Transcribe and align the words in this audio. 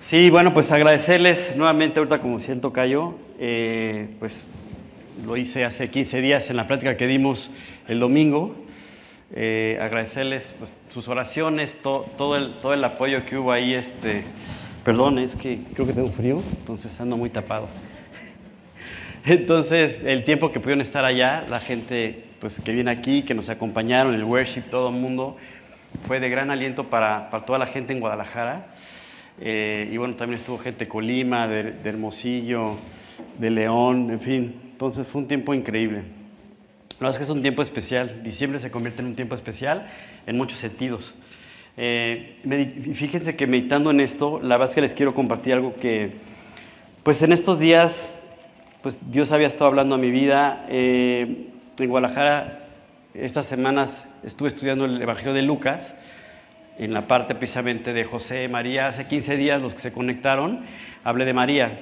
Sí, 0.00 0.30
bueno, 0.30 0.54
pues 0.54 0.72
agradecerles 0.72 1.54
nuevamente 1.56 1.98
ahorita 1.98 2.20
como 2.20 2.40
si 2.40 2.50
el 2.50 2.62
tocayo, 2.62 3.16
eh, 3.38 4.08
pues 4.18 4.44
lo 5.26 5.36
hice 5.36 5.66
hace 5.66 5.90
15 5.90 6.22
días 6.22 6.48
en 6.48 6.56
la 6.56 6.66
plática 6.66 6.96
que 6.96 7.06
dimos 7.06 7.50
el 7.86 8.00
domingo. 8.00 8.56
Eh, 9.34 9.78
agradecerles 9.78 10.54
pues, 10.58 10.78
sus 10.88 11.06
oraciones, 11.08 11.78
todo, 11.82 12.34
el, 12.34 12.54
todo 12.54 12.72
el 12.72 12.82
apoyo 12.82 13.26
que 13.26 13.36
hubo 13.36 13.52
ahí. 13.52 13.74
Este, 13.74 14.24
perdón, 14.84 15.18
es 15.18 15.36
que 15.36 15.58
creo 15.74 15.86
que 15.86 15.92
tengo 15.92 16.08
frío, 16.08 16.42
entonces 16.58 16.98
ando 16.98 17.18
muy 17.18 17.28
tapado. 17.28 17.68
Entonces, 19.26 20.00
el 20.02 20.24
tiempo 20.24 20.50
que 20.50 20.60
pudieron 20.60 20.80
estar 20.80 21.04
allá, 21.04 21.44
la 21.46 21.60
gente 21.60 22.24
pues, 22.40 22.58
que 22.58 22.72
viene 22.72 22.90
aquí, 22.90 23.22
que 23.22 23.34
nos 23.34 23.50
acompañaron, 23.50 24.14
el 24.14 24.24
worship, 24.24 24.62
todo 24.62 24.88
el 24.88 24.94
mundo, 24.94 25.36
fue 26.06 26.20
de 26.20 26.30
gran 26.30 26.50
aliento 26.50 26.84
para, 26.88 27.28
para 27.28 27.44
toda 27.44 27.58
la 27.58 27.66
gente 27.66 27.92
en 27.92 28.00
Guadalajara. 28.00 28.66
Eh, 29.40 29.88
y 29.90 29.96
bueno, 29.96 30.14
también 30.16 30.38
estuvo 30.38 30.58
gente 30.58 30.84
de 30.84 30.88
Colima, 30.88 31.48
de, 31.48 31.74
Hermosillo, 31.84 32.76
de 33.38 33.50
León, 33.50 34.10
en 34.10 34.20
fin. 34.20 34.60
Entonces 34.72 35.06
fue 35.06 35.22
un 35.22 35.28
tiempo 35.28 35.54
increíble. 35.54 36.02
La 36.98 37.06
verdad 37.06 37.12
es 37.12 37.18
que 37.18 37.24
es 37.24 37.30
un 37.30 37.42
tiempo 37.42 37.62
especial. 37.62 38.22
Diciembre 38.22 38.58
se 38.58 38.70
convierte 38.70 39.00
en 39.00 39.08
un 39.08 39.14
tiempo 39.14 39.34
especial 39.34 39.90
en 40.26 40.36
muchos 40.36 40.58
sentidos. 40.58 41.14
Eh, 41.76 42.36
fíjense 42.94 43.36
que 43.36 43.46
meditando 43.46 43.90
en 43.90 44.00
esto, 44.00 44.40
la 44.42 44.56
verdad 44.56 44.68
es 44.68 44.74
que 44.74 44.80
les 44.82 44.94
quiero 44.94 45.14
compartir 45.14 45.54
algo 45.54 45.74
que, 45.76 46.12
pues 47.02 47.22
en 47.22 47.32
estos 47.32 47.58
días, 47.58 48.20
pues 48.82 49.10
Dios 49.10 49.32
había 49.32 49.46
estado 49.46 49.66
hablando 49.66 49.94
a 49.94 49.98
mi 49.98 50.10
vida. 50.10 50.66
Eh, 50.68 51.46
en 51.78 51.88
Guadalajara, 51.88 52.66
estas 53.14 53.46
semanas 53.46 54.06
estuve 54.22 54.48
estudiando 54.48 54.84
el 54.84 55.00
Evangelio 55.00 55.32
de 55.32 55.42
Lucas 55.42 55.94
en 56.80 56.94
la 56.94 57.06
parte 57.06 57.34
precisamente 57.34 57.92
de 57.92 58.04
José, 58.04 58.48
María. 58.48 58.86
Hace 58.86 59.06
15 59.06 59.36
días 59.36 59.60
los 59.60 59.74
que 59.74 59.80
se 59.80 59.92
conectaron, 59.92 60.60
hablé 61.04 61.26
de 61.26 61.34
María 61.34 61.78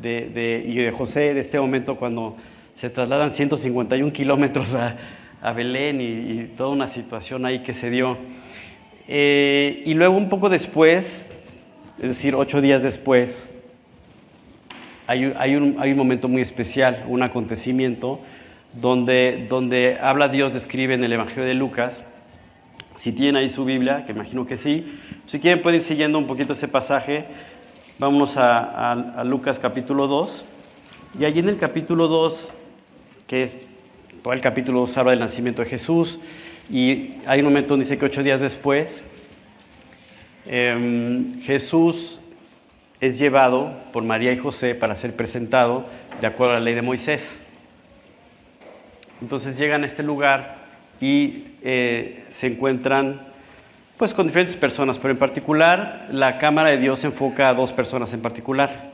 de, 0.00 0.64
y 0.66 0.74
de 0.78 0.90
José, 0.90 1.34
de 1.34 1.40
este 1.40 1.60
momento 1.60 1.96
cuando 1.96 2.34
se 2.74 2.88
trasladan 2.88 3.30
151 3.30 4.10
kilómetros 4.10 4.74
a, 4.74 4.96
Belén 5.52 6.00
y, 6.00 6.56
toda 6.56 6.70
una 6.70 6.88
situación 6.88 7.44
ahí 7.44 7.62
que 7.62 7.74
se 7.74 7.90
dio. 7.90 8.16
Eh, 9.06 9.82
y 9.84 9.92
luego 9.92 10.16
un 10.16 10.30
poco 10.30 10.48
después, 10.48 11.36
es 11.98 12.08
decir, 12.08 12.34
ocho 12.34 12.62
días 12.62 12.82
después, 12.82 13.46
hay, 15.06 15.30
hay, 15.36 15.56
un, 15.56 15.76
hay 15.78 15.92
un 15.92 15.98
momento 15.98 16.26
muy 16.26 16.40
especial, 16.40 17.04
un 17.06 17.22
acontecimiento 17.22 18.20
donde, 18.72 19.46
donde 19.50 19.98
habla 20.00 20.28
Dios, 20.28 20.54
describe 20.54 20.94
en 20.94 21.04
el 21.04 21.12
Evangelio 21.12 21.44
de 21.44 21.54
Lucas, 21.54 22.04
si 22.98 23.12
tienen 23.12 23.36
ahí 23.36 23.48
su 23.48 23.64
Biblia, 23.64 24.04
que 24.04 24.10
imagino 24.10 24.44
que 24.44 24.56
sí, 24.56 24.98
si 25.26 25.38
quieren 25.38 25.62
pueden 25.62 25.80
ir 25.80 25.86
siguiendo 25.86 26.18
un 26.18 26.26
poquito 26.26 26.52
ese 26.52 26.66
pasaje. 26.66 27.26
Vámonos 27.96 28.36
a, 28.36 29.22
Lucas 29.24 29.60
capítulo 29.60 30.08
2. 30.08 30.44
Y 31.20 31.24
allí 31.24 31.38
en 31.38 31.48
el 31.48 31.58
capítulo 31.58 32.08
2, 32.08 32.52
que 33.28 33.44
es 33.44 33.60
todo 34.20 34.32
el 34.32 34.40
capítulo 34.40 34.80
2 34.80 34.98
habla 34.98 35.12
del 35.12 35.20
nacimiento 35.20 35.62
de 35.62 35.68
Jesús, 35.68 36.18
y 36.68 37.14
hay 37.24 37.38
un 37.38 37.44
momento 37.44 37.70
donde 37.70 37.84
dice 37.84 37.98
que 37.98 38.04
ocho 38.04 38.24
días 38.24 38.40
después, 38.40 39.04
em, 40.46 41.40
Jesús 41.42 42.18
es 43.00 43.16
llevado 43.16 43.74
por 43.92 44.02
María 44.02 44.32
y 44.32 44.38
José 44.38 44.74
para 44.74 44.96
ser 44.96 45.14
presentado 45.14 45.86
de 46.20 46.26
acuerdo 46.26 46.54
a 46.54 46.58
la 46.58 46.64
ley 46.64 46.74
de 46.74 46.82
Moisés. 46.82 47.38
Entonces 49.22 49.56
llegan 49.56 49.84
a 49.84 49.86
este 49.86 50.02
lugar 50.02 50.57
y 51.00 51.44
eh, 51.62 52.24
se 52.30 52.48
encuentran 52.48 53.28
pues 53.96 54.14
con 54.14 54.26
diferentes 54.26 54.54
personas, 54.54 54.98
pero 54.98 55.10
en 55.10 55.18
particular 55.18 56.06
la 56.12 56.38
Cámara 56.38 56.70
de 56.70 56.78
Dios 56.78 57.00
se 57.00 57.08
enfoca 57.08 57.48
a 57.48 57.54
dos 57.54 57.72
personas 57.72 58.14
en 58.14 58.20
particular. 58.20 58.92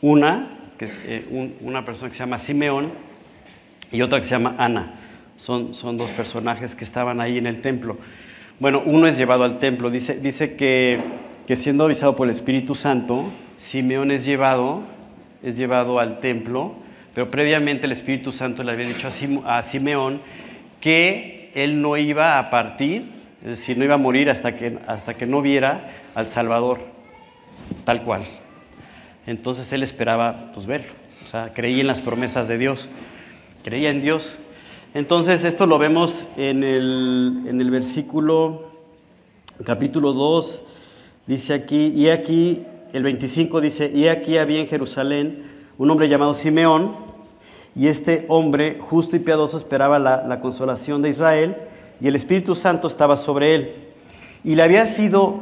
Una, 0.00 0.48
que 0.78 0.86
es 0.86 0.98
eh, 1.04 1.54
una 1.60 1.84
persona 1.84 2.08
que 2.08 2.16
se 2.16 2.20
llama 2.20 2.38
Simeón 2.38 2.90
y 3.92 4.00
otra 4.00 4.18
que 4.18 4.24
se 4.24 4.30
llama 4.30 4.56
Ana. 4.58 4.94
Son, 5.36 5.74
son 5.74 5.98
dos 5.98 6.08
personajes 6.10 6.74
que 6.74 6.84
estaban 6.84 7.20
ahí 7.20 7.36
en 7.36 7.46
el 7.46 7.60
templo. 7.60 7.98
Bueno, 8.58 8.82
uno 8.86 9.06
es 9.06 9.18
llevado 9.18 9.44
al 9.44 9.58
templo. 9.58 9.90
Dice, 9.90 10.18
dice 10.18 10.56
que, 10.56 11.00
que 11.46 11.56
siendo 11.56 11.84
avisado 11.84 12.16
por 12.16 12.26
el 12.26 12.30
Espíritu 12.30 12.74
Santo, 12.74 13.30
Simeón 13.58 14.10
es 14.10 14.24
llevado, 14.24 14.82
es 15.42 15.58
llevado 15.58 16.00
al 16.00 16.20
templo, 16.20 16.74
pero 17.14 17.30
previamente 17.30 17.84
el 17.84 17.92
Espíritu 17.92 18.32
Santo 18.32 18.62
le 18.62 18.72
había 18.72 18.88
dicho 18.88 19.08
a 19.44 19.62
Simeón 19.62 20.22
que 20.80 21.35
él 21.56 21.80
no 21.80 21.96
iba 21.96 22.38
a 22.38 22.50
partir, 22.50 23.10
es 23.40 23.58
decir, 23.58 23.78
no 23.78 23.84
iba 23.84 23.94
a 23.94 23.98
morir 23.98 24.28
hasta 24.28 24.54
que, 24.54 24.78
hasta 24.86 25.14
que 25.14 25.26
no 25.26 25.40
viera 25.40 25.90
al 26.14 26.28
Salvador, 26.28 26.80
tal 27.84 28.02
cual. 28.02 28.24
Entonces 29.26 29.72
él 29.72 29.82
esperaba 29.82 30.52
pues, 30.52 30.66
verlo, 30.66 30.92
o 31.24 31.28
sea, 31.28 31.54
creía 31.54 31.80
en 31.80 31.86
las 31.86 32.02
promesas 32.02 32.46
de 32.46 32.58
Dios, 32.58 32.88
creía 33.64 33.90
en 33.90 34.02
Dios. 34.02 34.36
Entonces 34.92 35.44
esto 35.44 35.66
lo 35.66 35.78
vemos 35.78 36.28
en 36.36 36.62
el, 36.62 37.44
en 37.48 37.60
el 37.60 37.70
versículo, 37.70 38.70
capítulo 39.64 40.12
2, 40.12 40.62
dice 41.26 41.54
aquí, 41.54 41.86
y 41.88 42.10
aquí, 42.10 42.64
el 42.92 43.02
25 43.02 43.62
dice, 43.62 43.90
y 43.94 44.08
aquí 44.08 44.36
había 44.36 44.60
en 44.60 44.68
Jerusalén 44.68 45.44
un 45.78 45.90
hombre 45.90 46.10
llamado 46.10 46.34
Simeón, 46.34 47.15
y 47.76 47.88
este 47.88 48.24
hombre 48.28 48.78
justo 48.80 49.16
y 49.16 49.18
piadoso 49.18 49.58
esperaba 49.58 49.98
la, 49.98 50.40
consolación 50.40 51.02
de 51.02 51.10
Israel 51.10 51.56
y 52.00 52.08
el 52.08 52.16
Espíritu 52.16 52.54
Santo 52.54 52.88
estaba 52.88 53.18
sobre 53.18 53.54
él. 53.54 53.74
Y 54.44 54.54
le 54.54 54.62
había 54.62 54.86
sido 54.86 55.40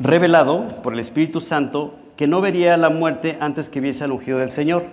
revelado 0.00 0.66
por 0.82 0.94
el 0.94 0.98
Espíritu 0.98 1.40
Santo 1.40 1.94
que 2.16 2.26
no 2.26 2.40
vería 2.40 2.76
la 2.76 2.90
muerte 2.90 3.38
antes 3.40 3.68
que 3.68 3.80
viese 3.80 4.02
al 4.02 4.10
ungido 4.10 4.38
del 4.38 4.50
Señor. 4.50 4.84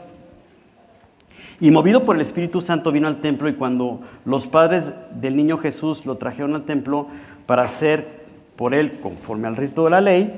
Y 1.59 1.71
movido 1.71 2.05
por 2.05 2.15
el 2.15 2.21
Espíritu 2.21 2.61
Santo 2.61 2.91
vino 2.91 3.07
al 3.07 3.21
templo 3.21 3.49
y 3.49 3.53
cuando 3.53 4.01
los 4.23 4.45
padres 4.45 4.93
del 5.19 5.35
niño 5.35 5.57
Jesús 5.57 6.05
lo 6.05 6.17
trajeron 6.17 6.53
al 6.53 6.65
templo 6.65 7.07
para 7.47 7.63
hacer 7.63 8.25
por 8.55 8.75
él 8.75 8.99
conforme 8.99 9.47
al 9.47 9.55
rito 9.55 9.85
de 9.85 9.89
la 9.89 10.01
ley, 10.01 10.31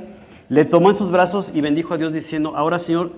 le 0.47 0.63
tomó 0.63 0.89
en 0.89 0.95
sus 0.95 1.11
brazos 1.11 1.51
y 1.53 1.59
bendijo 1.59 1.93
a 1.93 1.97
Dios 1.97 2.13
diciendo, 2.13 2.53
ahora 2.55 2.79
Señor, 2.79 3.11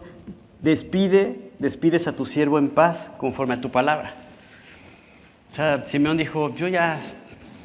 despide 0.61 1.48
despides 1.59 2.07
a 2.07 2.15
tu 2.15 2.25
siervo 2.25 2.57
en 2.57 2.69
paz 2.69 3.11
conforme 3.17 3.53
a 3.53 3.61
tu 3.61 3.69
palabra. 3.69 4.13
O 5.51 5.55
sea, 5.55 5.85
Simeón 5.85 6.17
dijo, 6.17 6.55
yo 6.55 6.67
ya, 6.67 6.99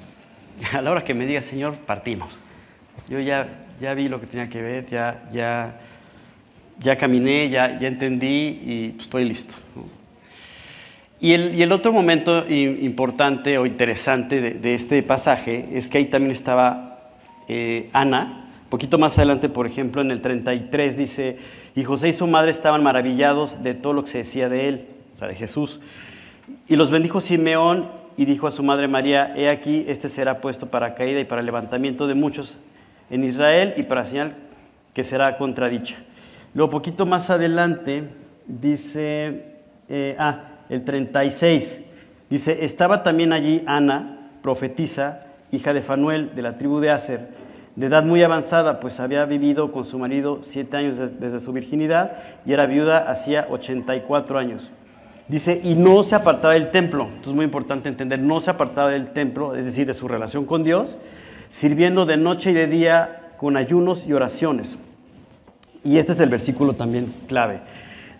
a 0.72 0.82
la 0.82 0.90
hora 0.90 1.04
que 1.04 1.14
me 1.14 1.26
diga 1.26 1.42
Señor, 1.42 1.76
partimos. 1.76 2.36
Yo 3.08 3.20
ya, 3.20 3.46
ya 3.80 3.94
vi 3.94 4.08
lo 4.08 4.20
que 4.20 4.26
tenía 4.26 4.48
que 4.48 4.62
ver, 4.62 4.86
ya, 4.86 5.28
ya, 5.32 5.80
ya 6.80 6.96
caminé, 6.96 7.48
ya, 7.50 7.78
ya 7.78 7.88
entendí 7.88 8.60
y 8.64 8.88
pues, 8.90 9.04
estoy 9.04 9.24
listo. 9.24 9.54
Y 11.20 11.32
el, 11.32 11.54
y 11.54 11.62
el, 11.62 11.72
otro 11.72 11.92
momento 11.92 12.46
importante 12.48 13.56
o 13.56 13.66
interesante 13.66 14.40
de, 14.40 14.74
este 14.74 15.02
pasaje 15.02 15.68
es 15.72 15.88
que 15.88 15.98
ahí 15.98 16.06
también 16.06 16.32
estaba 16.32 17.12
eh, 17.48 17.88
Ana. 17.92 18.50
Poquito 18.68 18.98
más 18.98 19.16
adelante, 19.16 19.48
por 19.48 19.66
ejemplo, 19.66 20.02
en 20.02 20.10
el 20.10 20.20
33 20.20 20.96
dice, 20.96 21.38
y 21.76 21.84
José 21.84 22.08
y 22.08 22.12
su 22.12 22.26
madre 22.26 22.50
estaban 22.50 22.82
maravillados 22.82 23.62
de 23.62 23.74
todo 23.74 23.92
lo 23.92 24.04
que 24.04 24.10
se 24.10 24.18
decía 24.18 24.48
de 24.48 24.68
él, 24.68 24.86
o 25.14 25.18
sea, 25.18 25.28
de 25.28 25.34
Jesús. 25.34 25.80
Y 26.68 26.76
los 26.76 26.90
bendijo 26.90 27.20
Simeón 27.20 27.90
y 28.16 28.24
dijo 28.26 28.46
a 28.46 28.50
su 28.50 28.62
madre 28.62 28.86
María, 28.86 29.34
he 29.36 29.48
aquí, 29.48 29.84
este 29.88 30.08
será 30.08 30.40
puesto 30.40 30.70
para 30.70 30.94
caída 30.94 31.20
y 31.20 31.24
para 31.24 31.42
levantamiento 31.42 32.06
de 32.06 32.14
muchos 32.14 32.58
en 33.10 33.24
Israel 33.24 33.74
y 33.76 33.82
para 33.82 34.04
señal 34.04 34.34
que 34.92 35.02
será 35.02 35.36
contradicha. 35.36 35.96
Luego, 36.54 36.70
poquito 36.70 37.04
más 37.04 37.30
adelante, 37.30 38.04
dice, 38.46 39.56
eh, 39.88 40.14
ah, 40.18 40.42
el 40.68 40.84
36, 40.84 41.80
dice, 42.30 42.64
estaba 42.64 43.02
también 43.02 43.32
allí 43.32 43.62
Ana, 43.66 44.30
profetisa, 44.42 45.20
hija 45.50 45.72
de 45.72 45.82
Fanuel, 45.82 46.34
de 46.36 46.42
la 46.42 46.56
tribu 46.56 46.78
de 46.78 46.90
Aser, 46.90 47.28
de 47.76 47.86
edad 47.86 48.04
muy 48.04 48.22
avanzada, 48.22 48.78
pues 48.78 49.00
había 49.00 49.24
vivido 49.24 49.72
con 49.72 49.84
su 49.84 49.98
marido 49.98 50.40
siete 50.42 50.76
años 50.76 50.98
desde 50.98 51.40
su 51.40 51.52
virginidad 51.52 52.12
y 52.46 52.52
era 52.52 52.66
viuda 52.66 53.10
hacía 53.10 53.46
84 53.50 54.38
años. 54.38 54.70
Dice, 55.26 55.60
y 55.64 55.74
no 55.74 56.04
se 56.04 56.14
apartaba 56.14 56.54
del 56.54 56.70
templo. 56.70 57.04
Entonces 57.04 57.28
es 57.28 57.34
muy 57.34 57.46
importante 57.46 57.88
entender, 57.88 58.20
no 58.20 58.40
se 58.40 58.50
apartaba 58.50 58.90
del 58.90 59.08
templo, 59.08 59.56
es 59.56 59.64
decir, 59.64 59.86
de 59.86 59.94
su 59.94 60.06
relación 60.06 60.44
con 60.44 60.62
Dios, 60.62 60.98
sirviendo 61.50 62.06
de 62.06 62.16
noche 62.16 62.50
y 62.50 62.54
de 62.54 62.66
día 62.66 63.32
con 63.38 63.56
ayunos 63.56 64.06
y 64.06 64.12
oraciones. 64.12 64.78
Y 65.82 65.98
este 65.98 66.12
es 66.12 66.20
el 66.20 66.28
versículo 66.28 66.74
también 66.74 67.12
clave. 67.26 67.60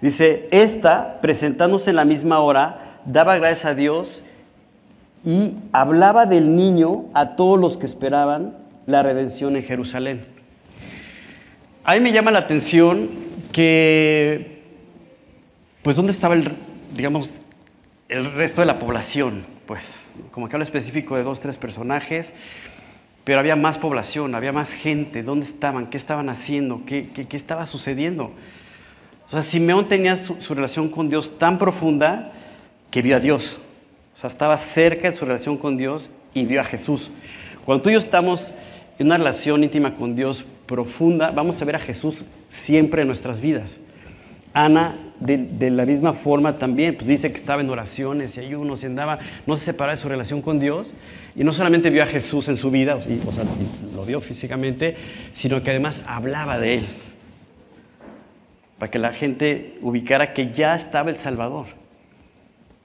Dice, 0.01 0.49
esta, 0.51 1.21
presentándose 1.21 1.91
en 1.91 1.97
la 1.97 2.05
misma 2.05 2.41
hora, 2.41 2.99
daba 3.05 3.37
gracias 3.37 3.67
a 3.67 3.75
Dios 3.75 4.23
y 5.25 5.55
hablaba 5.73 6.27
del 6.27 6.57
niño 6.57 7.05
a 7.15 7.37
todos 7.37 7.59
los 7.59 7.79
que 7.79 7.87
esperaban 7.87 8.64
la 8.87 9.03
redención 9.03 9.57
en 9.57 9.63
Jerusalén. 9.63 10.25
A 11.85 11.95
mí 11.95 12.01
me 12.01 12.13
llama 12.13 12.31
la 12.31 12.41
atención 12.41 13.11
que, 13.53 14.63
pues, 15.83 15.97
¿dónde 15.97 16.13
estaba 16.13 16.35
el, 16.35 16.51
digamos, 16.97 17.35
el 18.09 18.33
resto 18.33 18.63
de 18.63 18.67
la 18.67 18.79
población? 18.79 19.45
Pues, 19.67 20.07
como 20.31 20.49
que 20.49 20.57
habla 20.57 20.65
específico 20.65 21.17
de 21.17 21.23
dos, 21.23 21.41
tres 21.41 21.57
personajes. 21.57 22.33
pero 23.25 23.41
había 23.41 23.57
más 23.57 23.79
población, 23.79 24.35
había 24.35 24.53
más 24.53 24.75
gente, 24.75 25.23
¿dónde 25.23 25.47
estaban? 25.47 25.87
¿Qué 25.87 25.97
estaban 25.97 26.29
haciendo? 26.29 26.83
¿Qué, 26.85 27.09
qué, 27.09 27.37
estaba 27.37 27.65
sucediendo? 27.65 28.33
O 29.27 29.31
sea, 29.31 29.41
Simeón 29.41 29.89
tenía 29.89 30.19
su, 30.19 30.41
su, 30.43 30.55
relación 30.55 30.91
con 30.91 31.09
Dios 31.09 31.39
tan 31.39 31.57
profunda 31.57 32.33
que 32.91 33.01
vio 33.01 33.17
a 33.17 33.21
Dios. 33.21 33.61
O 34.15 34.19
sea, 34.19 34.29
estaba 34.29 34.59
cerca 34.59 35.11
de 35.11 35.17
su 35.17 35.25
relación 35.25 35.57
con 35.57 35.79
Dios 35.79 36.11
y 36.35 36.45
vio 36.45 36.61
a 36.61 36.65
Jesús. 36.65 37.11
Cuando 37.65 37.83
tú 37.83 37.89
y 37.89 37.93
yo 37.93 37.99
estamos 37.99 38.53
una 39.03 39.17
relación 39.19 39.65
íntima 39.65 39.97
con 39.97 40.15
Dios 40.15 40.45
profunda, 40.67 41.31
vamos 41.31 41.61
a 41.61 41.65
ver 41.65 41.77
a 41.77 41.81
Jesús 41.81 42.25
siempre 42.49 43.03
en 43.03 43.09
nuestras 43.09 43.41
vidas. 43.41 43.81
Ana, 44.53 44.95
de, 45.19 45.71
la 45.71 45.85
misma 45.85 46.13
forma 46.13 46.59
también, 46.59 46.95
pues 46.95 47.09
dice 47.09 47.29
que 47.29 47.35
estaba 47.35 47.61
en 47.61 47.71
oraciones 47.71 48.37
y 48.37 48.41
ayunos 48.41 48.85
y 48.85 48.87
andaba, 48.87 49.19
no 49.47 49.57
se 49.57 49.65
separaba 49.65 49.97
de 49.97 50.01
su 50.01 50.09
relación 50.09 50.41
con 50.43 50.61
Dios. 50.61 50.95
Y 51.35 51.43
no 51.43 51.53
solamente 51.53 51.91
vio 51.91 52.05
a 52.05 52.07
Jesús 52.07 52.49
en 52.49 52.57
su 52.57 52.71
vida, 52.71 52.95
o 52.95 53.33
sea, 53.33 53.45
lo 53.95 54.05
vio 54.05 54.21
físicamente, 54.21 54.97
sino 55.33 55.61
que 55.63 55.71
además 55.71 56.05
hablaba 56.07 56.59
de 56.59 56.75
Él. 56.75 56.87
Para 58.79 58.91
que 58.93 59.01
la 59.01 59.13
gente 59.13 59.79
ubicara 59.83 60.33
que 60.35 60.53
ya 60.53 60.77
estaba 60.77 61.11
el 61.11 61.19
Salvador. 61.19 61.67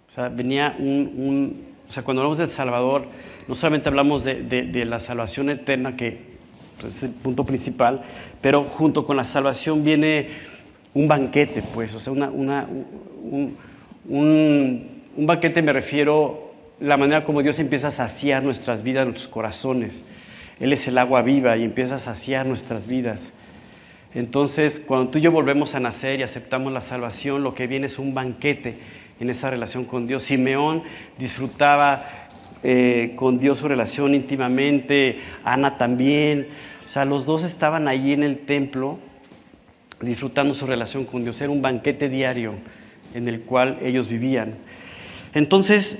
O 0.10 0.12
sea, 0.12 0.30
venía 0.30 0.76
un, 0.80 1.69
o 1.90 1.92
sea, 1.92 2.04
cuando 2.04 2.22
hablamos 2.22 2.38
del 2.38 2.50
Salvador, 2.50 3.06
no 3.48 3.56
solamente 3.56 3.90
hablamos 3.90 4.24
de, 4.24 4.86
la 4.86 5.00
salvación 5.00 5.50
eterna, 5.50 5.98
que 5.98 6.20
pues, 6.80 6.98
es 6.98 7.04
el 7.04 7.10
punto 7.10 7.44
principal, 7.46 8.04
pero 8.42 8.66
junto 8.66 9.08
con 9.08 9.18
la 9.18 9.26
salvación 9.26 9.84
viene 9.84 10.30
un 10.94 11.08
banquete, 11.08 11.64
pues, 11.64 11.96
o 11.96 12.00
sea, 12.00 12.14
una, 12.14 12.30
un, 12.30 13.58
un, 14.08 15.26
banquete 15.26 15.64
me 15.64 15.74
refiero 15.74 16.54
la 16.80 16.96
manera 16.96 17.24
como 17.24 17.42
Dios 17.42 17.58
empieza 17.58 17.88
a 17.88 17.92
saciar 17.92 18.44
nuestras 18.44 18.84
vidas, 18.84 19.06
nuestros 19.06 19.28
corazones. 19.28 20.04
Él 20.60 20.72
es 20.74 20.88
el 20.88 20.98
agua 21.00 21.24
viva 21.24 21.58
y 21.58 21.64
empieza 21.64 21.96
a 21.96 22.00
saciar 22.00 22.46
nuestras 22.46 22.86
vidas. 22.86 23.34
Entonces, 24.14 24.80
cuando 24.80 25.10
tú 25.10 25.18
y 25.18 25.22
yo 25.22 25.32
volvemos 25.32 25.74
a 25.74 25.80
nacer 25.80 26.20
y 26.20 26.24
aceptamos 26.24 26.72
la 26.72 26.82
salvación, 26.82 27.42
lo 27.42 27.56
que 27.56 27.66
viene 27.66 27.88
es 27.88 27.98
un 27.98 28.14
banquete 28.14 28.78
en 29.20 29.30
esa 29.30 29.50
relación 29.50 29.86
con 29.86 30.08
Dios. 30.08 30.24
Simeón 30.24 30.84
disfrutaba 31.18 32.06
eh, 32.64 33.14
con 33.16 33.40
Dios 33.40 33.60
su 33.60 33.68
relación 33.68 34.16
íntimamente, 34.16 35.20
Ana 35.44 35.78
también. 35.78 36.48
O 36.86 36.90
sea, 36.90 37.06
los 37.06 37.26
dos 37.26 37.44
estaban 37.44 37.88
allí 37.88 38.14
en 38.14 38.24
el 38.24 38.40
templo 38.40 39.00
disfrutando 40.02 40.54
su 40.54 40.66
relación 40.66 41.06
con 41.06 41.24
Dios. 41.24 41.40
Era 41.42 41.52
un 41.52 41.62
banquete 41.62 42.10
diario 42.10 42.54
en 43.14 43.28
el 43.28 43.42
cual 43.42 43.80
ellos 43.82 44.08
vivían. 44.08 44.56
Entonces, 45.34 46.00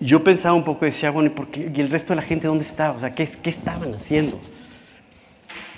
yo 0.00 0.24
pensaba 0.24 0.54
un 0.54 0.64
poco, 0.64 0.84
decía, 0.84 1.10
bueno, 1.10 1.32
¿y? 1.54 1.60
¿y 1.74 1.80
el 1.80 1.90
resto 1.90 2.12
de 2.12 2.16
la 2.16 2.22
gente 2.22 2.46
dónde 2.46 2.64
estaba? 2.64 2.96
O 2.96 3.00
sea, 3.00 3.14
¿qué, 3.14 3.28
qué 3.42 3.50
estaban 3.50 3.94
haciendo? 3.94 4.40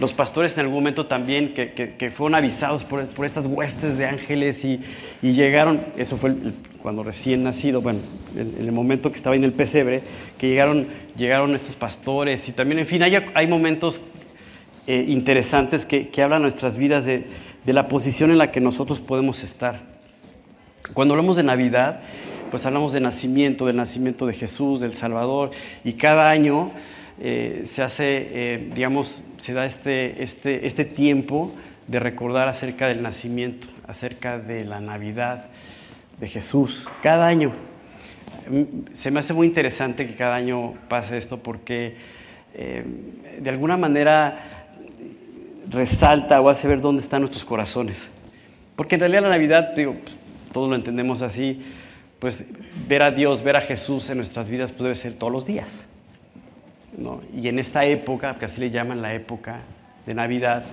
Los 0.01 0.13
pastores 0.13 0.55
en 0.55 0.61
algún 0.61 0.77
momento 0.77 1.07
también, 1.07 1.55
que, 1.55 1.73
que, 1.73 2.11
fueron 2.11 2.37
avisados 2.37 2.85
por, 2.85 3.07
por, 3.09 3.27
estas 3.27 3.47
huestes 3.47 3.99
de 3.99 4.07
ángeles 4.07 4.65
y, 4.65 4.81
y 5.23 5.33
llegaron, 5.33 5.81
eso 5.97 6.17
fue 6.17 6.35
cuando 6.83 7.03
recién 7.03 7.43
nacido, 7.43 7.81
bueno, 7.81 8.01
en, 8.37 8.55
el 8.59 8.71
momento 8.71 9.11
que 9.11 9.17
estaba 9.17 9.35
en 9.35 9.43
el 9.43 9.53
pesebre, 9.53 10.03
que 10.39 10.49
llegaron, 10.49 10.87
llegaron 11.17 11.55
estos 11.57 11.75
pastores 11.75 12.49
y 12.49 12.53
también, 12.53 12.79
en 12.79 12.87
fin, 12.87 13.03
hay, 13.03 13.17
hay 13.35 13.47
momentos 13.49 14.01
eh, 14.87 15.05
interesantes 15.09 15.85
que, 15.85 16.09
que 16.09 16.23
hablan 16.23 16.43
nuestras 16.43 16.77
vidas 16.77 17.05
de, 17.05 17.27
de 17.67 17.73
la 17.73 17.89
posición 17.89 18.31
en 18.31 18.39
la 18.39 18.53
que 18.53 18.61
nosotros 18.61 19.01
podemos 19.01 19.43
estar. 19.43 19.81
Cuando 20.95 21.15
hablamos 21.15 21.37
de 21.37 21.43
Navidad, 21.43 22.01
pues 22.51 22.65
hablamos 22.65 22.93
de 22.93 23.01
nacimiento, 23.01 23.67
del 23.67 23.77
nacimiento 23.77 24.27
de 24.27 24.35
Jesús, 24.35 24.81
del 24.81 24.95
Salvador, 24.95 25.51
y 25.85 25.95
cada 25.95 26.31
año 26.31 26.71
eh, 27.21 27.65
se 27.67 27.83
hace, 27.83 28.05
eh, 28.07 28.71
digamos, 28.75 29.25
se 29.39 29.53
da 29.53 29.67
este, 29.67 30.23
este, 30.23 30.67
este 30.67 30.85
tiempo 30.85 31.53
de 31.89 31.99
recordar 31.99 32.49
acerca 32.49 32.87
del 32.87 33.03
nacimiento, 33.03 33.67
acerca 33.87 34.39
de 34.39 34.65
la 34.65 34.81
Navidad 34.81 35.47
de 36.21 36.29
Jesús, 36.29 36.89
cada 37.03 37.27
año. 37.27 37.53
Mm, 38.49 38.95
se 38.95 39.11
me 39.11 39.21
hace 39.21 39.33
muy 39.35 39.47
interesante 39.47 40.07
que 40.07 40.15
cada 40.15 40.37
año 40.37 40.75
pase 40.89 41.17
esto 41.17 41.39
porque 41.39 41.97
eh, 42.55 42.85
de 43.41 43.51
alguna 43.51 43.77
manera 43.77 44.69
resalta 45.69 46.41
o 46.41 46.49
hace 46.49 46.69
ver 46.69 46.81
dónde 46.81 47.01
están 47.01 47.23
nuestros 47.23 47.45
corazones. 47.45 48.07
Porque 48.77 48.95
en 48.95 49.01
realidad 49.01 49.23
la 49.23 49.31
Navidad, 49.31 49.75
digo, 49.75 49.95
pues, 49.95 50.17
todos 50.53 50.69
lo 50.69 50.77
entendemos 50.77 51.23
así, 51.23 51.63
pues 52.21 52.45
ver 52.87 53.03
a 53.03 53.11
Dios, 53.11 53.43
ver 53.43 53.57
a 53.57 53.61
Jesús 53.61 54.09
en 54.11 54.19
nuestras 54.19 54.49
vidas, 54.49 54.71
pues 54.71 54.83
debe 54.83 54.95
ser 54.95 55.15
todos 55.15 55.33
los 55.33 55.47
días. 55.47 55.85
¿No? 56.97 57.21
Y 57.37 57.49
en 57.49 57.59
esta 57.59 57.85
época, 57.85 58.39
que 58.39 58.47
así 58.47 58.61
le 58.61 58.71
llaman 58.71 59.03
la 59.03 59.15
época 59.15 59.61
de 60.07 60.15
Navidad, 60.15 60.65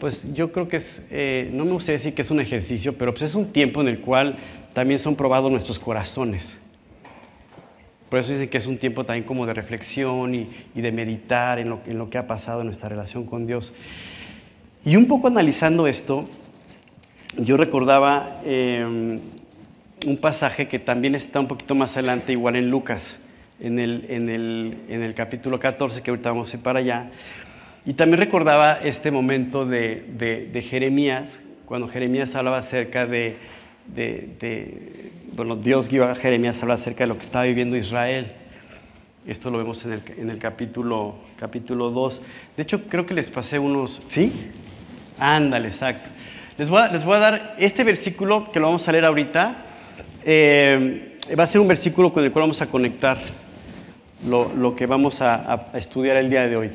pues 0.00 0.32
yo 0.32 0.52
creo 0.52 0.68
que 0.68 0.76
es, 0.76 1.06
eh, 1.10 1.50
no 1.52 1.64
me 1.64 1.72
gustaría 1.72 1.98
decir 1.98 2.14
que 2.14 2.22
es 2.22 2.30
un 2.30 2.40
ejercicio, 2.40 2.96
pero 2.96 3.12
pues 3.12 3.24
es 3.24 3.34
un 3.34 3.52
tiempo 3.52 3.80
en 3.80 3.88
el 3.88 4.00
cual 4.00 4.36
también 4.72 4.98
son 4.98 5.16
probados 5.16 5.50
nuestros 5.50 5.78
corazones. 5.78 6.56
Por 8.08 8.18
eso 8.18 8.32
dicen 8.32 8.48
que 8.48 8.56
es 8.56 8.66
un 8.66 8.78
tiempo 8.78 9.04
también 9.04 9.24
como 9.24 9.44
de 9.44 9.52
reflexión 9.52 10.34
y, 10.34 10.48
de 10.74 10.92
meditar 10.92 11.58
en 11.58 11.68
lo, 11.68 12.10
que 12.10 12.18
ha 12.18 12.26
pasado 12.26 12.60
en 12.60 12.66
nuestra 12.66 12.88
relación 12.88 13.24
con 13.24 13.46
Dios. 13.46 13.72
Y 14.84 14.96
un 14.96 15.06
poco 15.06 15.26
analizando 15.26 15.86
esto, 15.86 16.26
yo 17.36 17.58
recordaba 17.58 18.40
em, 18.46 19.20
un 20.06 20.16
pasaje 20.16 20.68
que 20.68 20.78
también 20.78 21.14
está 21.14 21.40
un 21.40 21.48
poquito 21.48 21.74
más 21.74 21.96
adelante, 21.96 22.32
igual 22.32 22.56
en 22.56 22.70
Lucas, 22.70 23.16
en 23.60 23.78
el, 23.78 24.06
en 24.08 24.28
el, 24.28 24.78
en 24.88 25.02
el 25.02 25.14
capítulo 25.14 25.58
14, 25.58 26.02
que 26.02 26.10
ahorita 26.10 26.30
vamos 26.30 26.52
a 26.52 26.56
ir 26.56 26.62
para 26.62 26.78
allá. 26.80 27.10
Y 27.84 27.94
también 27.94 28.18
recordaba 28.18 28.74
este 28.74 29.10
momento 29.10 29.64
de, 29.64 30.04
de, 30.52 30.62
Jeremías, 30.62 31.40
cuando 31.64 31.88
Jeremías 31.88 32.34
hablaba 32.34 32.58
acerca 32.58 33.06
de, 33.06 33.36
de, 33.86 35.10
bueno, 35.32 35.56
Dios 35.56 35.88
guió 35.88 36.04
a 36.04 36.14
Jeremías 36.14 36.58
a 36.58 36.62
hablar 36.62 36.74
acerca 36.76 37.04
de 37.04 37.08
lo 37.08 37.14
que 37.14 37.20
estaba 37.20 37.44
viviendo 37.44 37.76
Israel. 37.76 38.32
Esto 39.26 39.50
lo 39.50 39.58
vemos 39.58 39.84
en 39.84 39.92
el, 39.92 40.02
en 40.18 40.30
el 40.30 40.38
capítulo, 40.38 41.16
capítulo 41.38 41.90
2. 41.90 42.22
De 42.56 42.62
hecho, 42.62 42.82
creo 42.88 43.06
que 43.06 43.14
les 43.14 43.30
pasé 43.30 43.58
unos... 43.58 44.02
¿Sí? 44.06 44.32
Ándale, 45.18 45.68
exacto. 45.68 46.10
Les 46.56 46.70
voy, 46.70 46.80
a, 46.80 46.88
les 46.88 47.04
voy 47.04 47.16
a 47.16 47.18
dar 47.18 47.56
este 47.58 47.84
versículo 47.84 48.50
que 48.50 48.60
lo 48.60 48.66
vamos 48.66 48.86
a 48.88 48.92
leer 48.92 49.04
ahorita. 49.04 49.64
Eh, 50.24 51.18
va 51.38 51.44
a 51.44 51.46
ser 51.46 51.60
un 51.60 51.68
versículo 51.68 52.12
con 52.12 52.24
el 52.24 52.32
cual 52.32 52.44
vamos 52.44 52.60
a 52.62 52.66
conectar 52.66 53.18
lo, 54.26 54.52
lo 54.54 54.74
que 54.74 54.86
vamos 54.86 55.20
a, 55.20 55.68
estudiar 55.74 56.16
el 56.16 56.30
día 56.30 56.46
de 56.46 56.56
hoy. 56.56 56.70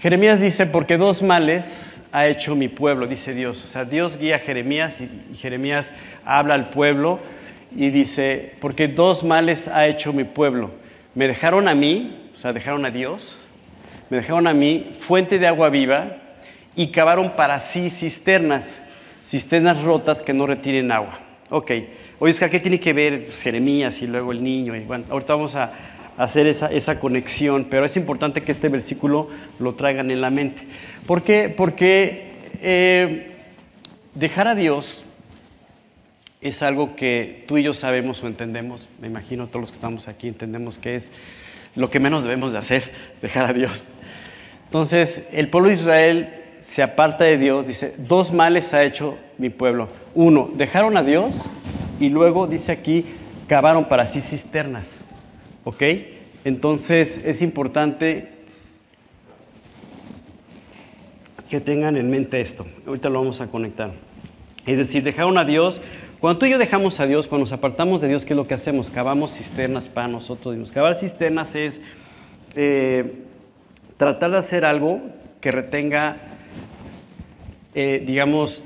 Jeremías 0.00 0.40
dice, 0.40 0.66
porque 0.66 0.96
dos 0.96 1.22
males 1.22 2.00
ha 2.12 2.26
hecho 2.26 2.54
mi 2.56 2.68
pueblo, 2.68 3.06
dice 3.06 3.34
Dios. 3.34 3.64
O 3.64 3.68
sea, 3.68 3.84
Dios 3.84 4.18
guía 4.18 4.36
a 4.36 4.38
Jeremías 4.38 5.00
y, 5.00 5.36
Jeremías 5.36 5.92
habla 6.24 6.54
al 6.54 6.70
pueblo 6.70 7.20
y 7.76 7.90
dice, 7.90 8.54
porque 8.60 8.88
dos 8.88 9.24
males 9.24 9.68
ha 9.68 9.86
hecho 9.86 10.12
mi 10.12 10.24
pueblo. 10.24 10.70
Me 11.14 11.28
dejaron 11.28 11.68
a 11.68 11.74
mí, 11.74 12.30
o 12.34 12.36
sea, 12.36 12.52
dejaron 12.52 12.84
a 12.84 12.90
Dios, 12.90 13.38
me 14.10 14.18
dejaron 14.18 14.46
a 14.46 14.54
mí 14.54 14.92
fuente 15.00 15.38
de 15.38 15.46
agua 15.46 15.70
viva 15.70 16.16
y 16.76 16.88
cavaron 16.88 17.30
para 17.36 17.60
sí 17.60 17.88
cisternas, 17.88 18.82
cisternas 19.24 19.82
rotas 19.82 20.22
que 20.22 20.34
no 20.34 20.46
retiren 20.46 20.92
agua. 20.92 21.20
Ok, 21.50 21.70
oye, 22.18 22.32
Oscar, 22.32 22.50
¿qué 22.50 22.58
tiene 22.58 22.80
que 22.80 22.92
ver 22.92 23.32
Jeremías 23.32 24.02
y 24.02 24.06
luego 24.06 24.32
el 24.32 24.42
niño? 24.42 24.74
Y 24.76 24.84
ahorita 25.10 25.34
vamos 25.34 25.54
a 25.56 25.72
hacer 26.16 26.46
esa, 26.46 26.70
esa, 26.70 27.00
conexión, 27.00 27.66
pero 27.68 27.84
es 27.84 27.96
importante 27.96 28.42
que 28.42 28.52
este 28.52 28.68
versículo 28.68 29.28
lo 29.58 29.74
traigan 29.74 30.10
en 30.10 30.20
la 30.20 30.30
mente. 30.30 30.62
¿Por 31.06 31.22
qué? 31.22 31.52
Porque 31.54 32.32
eh, 32.62 33.32
dejar 34.14 34.48
a 34.48 34.54
Dios 34.54 35.04
es 36.40 36.62
algo 36.62 36.94
que 36.94 37.44
tú 37.48 37.58
y 37.58 37.62
yo 37.62 37.72
sabemos 37.72 38.22
o 38.22 38.26
entendemos, 38.26 38.86
me 39.00 39.06
imagino 39.06 39.46
todos 39.48 39.62
los 39.62 39.70
que 39.70 39.76
estamos 39.76 40.08
aquí 40.08 40.28
entendemos 40.28 40.78
que 40.78 40.96
es 40.96 41.10
lo 41.74 41.90
que 41.90 42.00
menos 42.00 42.22
debemos 42.22 42.52
de 42.52 42.58
hacer, 42.58 42.92
dejar 43.22 43.46
a 43.46 43.52
Dios. 43.52 43.84
Entonces, 44.66 45.22
el 45.32 45.48
pueblo 45.48 45.68
de 45.68 45.74
Israel 45.74 46.28
se 46.58 46.82
aparta 46.82 47.24
de 47.24 47.38
Dios, 47.38 47.66
dice, 47.66 47.94
dos 47.98 48.32
males 48.32 48.72
ha 48.74 48.84
hecho 48.84 49.16
mi 49.38 49.50
pueblo. 49.50 49.88
Uno, 50.14 50.50
dejaron 50.54 50.96
a 50.96 51.02
Dios 51.02 51.48
y 52.00 52.08
luego 52.08 52.46
dice 52.46 52.72
aquí, 52.72 53.04
cavaron 53.46 53.86
para 53.86 54.08
sí 54.08 54.20
cisternas. 54.20 54.98
¿Ok? 55.64 55.82
Entonces 56.44 57.20
es 57.24 57.42
importante 57.42 58.28
que 61.48 61.60
tengan 61.60 61.96
en 61.96 62.10
mente 62.10 62.40
esto. 62.40 62.66
Ahorita 62.86 63.08
lo 63.08 63.20
vamos 63.20 63.40
a 63.40 63.48
conectar. 63.48 63.92
Es 64.66 64.78
decir, 64.78 65.02
dejaron 65.02 65.38
a 65.38 65.44
Dios. 65.44 65.80
Cuando 66.20 66.38
tú 66.38 66.46
y 66.46 66.50
yo 66.50 66.58
dejamos 66.58 67.00
a 67.00 67.06
Dios, 67.06 67.26
cuando 67.26 67.44
nos 67.44 67.52
apartamos 67.52 68.00
de 68.00 68.08
Dios, 68.08 68.24
¿qué 68.24 68.32
es 68.32 68.36
lo 68.36 68.46
que 68.46 68.54
hacemos? 68.54 68.90
Cavamos 68.90 69.34
cisternas 69.34 69.88
para 69.88 70.08
nosotros. 70.08 70.72
Cavar 70.72 70.94
cisternas 70.94 71.54
es 71.54 71.80
eh, 72.54 73.22
tratar 73.96 74.30
de 74.30 74.38
hacer 74.38 74.64
algo 74.64 75.00
que 75.40 75.50
retenga 75.50 76.16
eh, 77.74 78.04
digamos, 78.06 78.62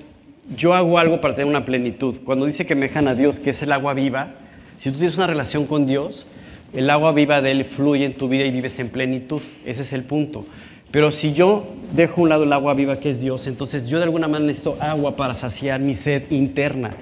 yo 0.55 0.75
hago 0.75 0.99
algo 0.99 1.21
para 1.21 1.35
tener 1.35 1.49
una 1.49 1.65
plenitud. 1.65 2.19
Cuando 2.25 2.45
dice 2.45 2.67
que 2.67 2.75
me 2.75 2.89
dejan 2.89 3.09
a 3.09 3.15
Dios, 3.15 3.41
que 3.41 3.51
es 3.51 3.63
el 3.63 3.73
agua 3.73 3.95
viva, 3.95 4.35
si 4.79 4.91
tú 4.91 4.99
tienes 4.99 5.17
una 5.17 5.27
relación 5.27 5.65
con 5.65 5.87
Dios, 5.87 6.27
el 6.73 6.91
agua 6.91 7.13
viva 7.13 7.41
de 7.41 7.51
Él 7.51 7.65
fluye 7.65 8.05
en 8.05 8.15
tu 8.15 8.29
vida 8.29 8.45
y 8.45 8.51
vives 8.51 8.79
en 8.79 8.89
plenitud. 8.89 9.43
Ese 9.65 9.83
es 9.83 9.93
el 9.93 10.05
punto. 10.05 10.47
Pero 10.91 11.13
si 11.13 11.33
yo 11.33 11.67
dejo 11.93 12.21
a 12.21 12.25
un 12.25 12.29
lado 12.31 12.45
el 12.45 12.53
agua 12.53 12.75
viva 12.75 12.99
que 12.99 13.11
es 13.11 13.21
Dios, 13.21 13.47
entonces 13.47 13.89
yo 13.89 13.99
de 13.99 14.05
alguna 14.05 14.29
manera 14.29 14.47
necesito 14.47 14.77
agua 14.81 15.17
para 15.17 15.35
saciar 15.35 15.81
mi 15.81 15.95
sed 15.95 16.31
interna. 16.31 16.97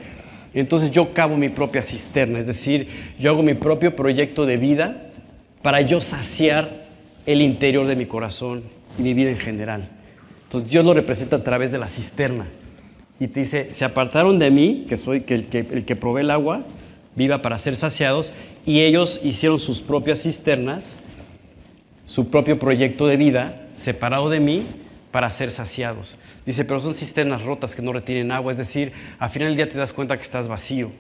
Entonces 0.55 0.91
yo 0.91 1.13
cavo 1.13 1.37
mi 1.37 1.49
propia 1.51 1.83
cisterna, 1.83 2.39
es 2.39 2.47
decir, 2.47 2.89
yo 3.19 3.31
hago 3.31 3.43
mi 3.43 3.55
propio 3.55 3.95
proyecto 3.95 4.47
de 4.47 4.57
vida 4.57 5.11
para 5.63 5.83
yo 5.83 6.01
saciar 6.01 6.87
el 7.27 7.43
interior 7.43 7.87
de 7.87 7.97
mi 7.97 8.07
corazón 8.07 8.63
y 8.99 9.03
mi 9.03 9.15
vida 9.15 9.31
en 9.31 9.39
general. 9.39 9.89
Entonces 10.45 10.71
Dios 10.71 10.85
lo 10.85 10.95
representa 10.95 11.37
a 11.37 11.45
través 11.45 11.73
de 11.73 11.79
la 11.79 11.89
cisterna. 11.89 12.47
Y 13.21 13.29
te 13.29 13.41
dice, 13.41 13.71
se 13.71 13.85
apartaron 13.85 14.39
de 14.39 14.51
mí, 14.51 14.87
que 14.89 14.97
soy 14.97 15.25
el 15.29 15.47
que, 15.47 15.59
el 15.59 15.85
que 15.85 15.97
provee 15.97 16.21
el 16.23 16.31
agua, 16.31 16.63
viva 17.15 17.43
para 17.43 17.59
ser 17.59 17.77
saciados, 17.77 18.33
y 18.67 18.83
ellos 18.83 19.21
hicieron 19.23 19.61
sus 19.61 19.81
propias 19.81 20.25
cisternas, 20.25 20.97
su 22.05 22.29
propio 22.29 22.59
proyecto 22.59 23.07
de 23.07 23.17
vida, 23.17 23.69
separado 23.77 24.29
de 24.29 24.41
mí, 24.41 24.67
para 25.13 25.31
ser 25.31 25.53
saciados. 25.53 26.19
Dice, 26.45 26.65
pero 26.65 26.81
son 26.81 26.95
cisternas 26.95 27.43
rotas 27.43 27.75
que 27.77 27.81
no 27.81 27.93
retienen 27.93 28.33
agua, 28.33 28.53
es 28.53 28.59
decir, 28.59 28.93
al 29.19 29.31
final 29.31 29.49
del 29.49 29.57
día 29.57 29.69
te 29.69 29.79
das 29.79 29.93
cuenta 29.93 30.17
que 30.17 30.23
estás 30.23 30.49
vacío. 30.49 30.91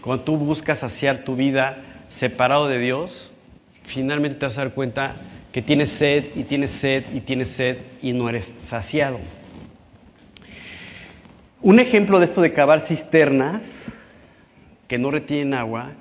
Cuando 0.00 0.22
tú 0.22 0.36
buscas 0.36 0.78
saciar 0.78 1.24
tu 1.24 1.34
vida 1.34 1.82
separado 2.08 2.68
de 2.68 2.78
Dios, 2.78 3.30
finalmente 3.84 4.38
te 4.38 4.46
vas 4.46 4.56
a 4.58 4.62
dar 4.62 4.72
cuenta 4.72 5.16
que 5.52 5.60
tienes 5.60 5.90
sed 5.90 6.26
y 6.36 6.44
tienes 6.44 6.70
sed 6.70 7.04
y 7.12 7.20
tienes 7.20 7.48
sed 7.48 7.78
y 8.00 8.12
no 8.12 8.28
eres 8.28 8.54
saciado. 8.62 9.18
Un 11.60 11.80
ejemplo 11.80 12.20
de 12.20 12.26
esto 12.26 12.40
de 12.40 12.52
cavar 12.52 12.80
cisternas 12.80 13.92
que 14.86 14.96
no 14.96 15.10
retienen 15.10 15.54
agua 15.54 15.92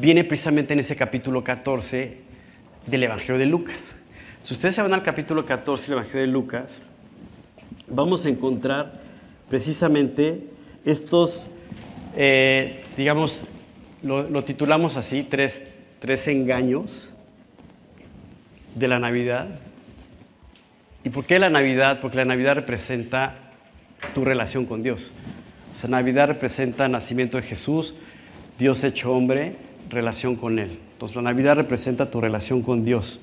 viene 0.00 0.22
precisamente 0.24 0.74
en 0.74 0.80
ese 0.80 0.94
capítulo 0.94 1.42
14 1.42 2.18
del 2.86 3.02
Evangelio 3.02 3.38
de 3.38 3.46
Lucas. 3.46 3.94
Si 4.44 4.54
ustedes 4.54 4.74
se 4.74 4.82
van 4.82 4.94
al 4.94 5.02
capítulo 5.02 5.44
14 5.44 5.86
del 5.86 5.92
Evangelio 5.94 6.20
de 6.20 6.32
Lucas, 6.32 6.82
vamos 7.88 8.24
a 8.24 8.28
encontrar 8.28 9.00
precisamente 9.48 10.44
estos, 10.84 11.48
eh, 12.16 12.84
digamos, 12.96 13.42
lo, 14.02 14.44
titulamos 14.44 14.96
así, 14.96 15.26
tres, 15.28 15.64
tres 15.98 16.28
engaños 16.28 17.12
de 18.76 18.86
la 18.86 19.00
Navidad. 19.00 19.48
¿Y 21.02 21.10
por 21.10 21.24
qué 21.24 21.40
la 21.40 21.50
Navidad? 21.50 22.00
Porque 22.00 22.18
la 22.18 22.24
Navidad 22.24 22.54
representa 22.54 23.34
tu 24.14 24.24
relación 24.24 24.64
con 24.64 24.84
Dios. 24.84 25.10
O 25.84 25.88
Navidad 25.88 26.28
representa 26.28 26.86
el 26.86 26.92
nacimiento 26.92 27.36
de 27.36 27.42
Jesús, 27.42 27.94
Dios 28.58 28.84
hecho 28.84 29.12
hombre, 29.12 29.56
relación 29.88 30.36
con 30.36 30.58
Él. 30.58 30.78
Entonces, 30.92 31.16
la 31.16 31.22
Navidad 31.22 31.56
representa 31.56 32.10
tu 32.10 32.20
relación 32.20 32.62
con 32.62 32.84
Dios. 32.84 33.20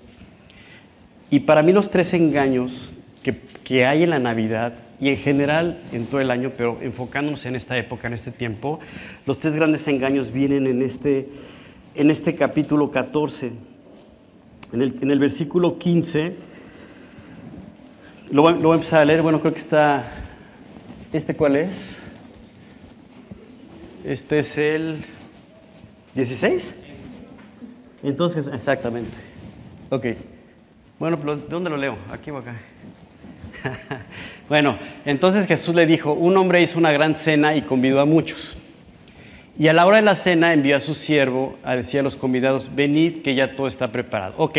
Y 1.30 1.42
para 1.42 1.64
mí 1.64 1.72
los 1.72 1.90
tres 1.90 2.14
engaños 2.14 2.92
que, 3.24 3.40
que 3.64 3.86
hay 3.86 4.04
en 4.04 4.12
la 4.12 4.20
Navidad 4.20 4.74
y 5.00 5.10
en 5.10 5.18
general 5.18 5.82
en 5.92 6.06
todo 6.06 6.22
el 6.22 6.32
año, 6.32 6.52
pero 6.56 6.80
enfocándonos 6.82 7.46
en 7.46 7.56
esta 7.56 7.78
época, 7.78 8.08
en 8.08 8.14
este 8.14 8.32
tiempo, 8.32 8.80
los 9.26 9.40
tres 9.40 9.56
grandes 9.56 9.88
engaños 9.88 10.32
vienen 10.32 10.68
en 10.68 10.82
este, 10.82 11.28
en 11.96 12.12
este 12.12 12.36
capítulo 12.36 12.92
14. 12.92 13.52
En 14.74 14.82
el, 14.82 14.96
en 15.02 15.12
el 15.12 15.20
versículo 15.20 15.78
15, 15.78 16.36
lo 18.32 18.52
lo 18.52 18.60
voy 18.60 18.72
a 18.72 18.76
empezar 18.76 19.02
a 19.02 19.06
leer, 19.06 19.22
bueno, 19.22 19.40
creo 19.40 19.54
que 19.54 19.60
está 19.60 20.12
¿Este 21.16 21.34
cuál 21.34 21.56
es? 21.56 21.96
Este 24.04 24.40
es 24.40 24.58
el 24.58 24.98
16. 26.16 26.74
Entonces, 28.04 28.48
exactamente. 28.48 29.16
Ok. 29.90 30.08
Bueno, 30.98 31.18
¿de 31.18 31.48
dónde 31.50 31.70
lo 31.70 31.78
leo? 31.78 31.98
¿Aquí 32.12 32.32
o 32.32 32.38
acá? 32.38 32.56
bueno, 34.50 34.80
entonces 35.06 35.46
Jesús 35.46 35.76
le 35.76 35.86
dijo, 35.86 36.14
un 36.14 36.38
hombre 36.38 36.62
hizo 36.62 36.80
una 36.80 36.92
gran 36.92 37.16
cena 37.16 37.56
y 37.56 37.62
convidó 37.62 38.00
a 38.00 38.06
muchos. 38.06 38.56
Y 39.58 39.68
a 39.68 39.74
la 39.74 39.86
hora 39.86 39.98
de 39.98 40.04
la 40.04 40.16
cena 40.16 40.54
envió 40.54 40.76
a 40.78 40.82
su 40.82 40.94
siervo 40.94 41.58
a 41.64 41.76
decir 41.76 42.00
a 42.00 42.04
los 42.04 42.16
convidados, 42.16 42.74
venid 42.74 43.22
que 43.22 43.36
ya 43.36 43.56
todo 43.56 43.68
está 43.68 43.92
preparado. 43.92 44.36
Ok, 44.38 44.58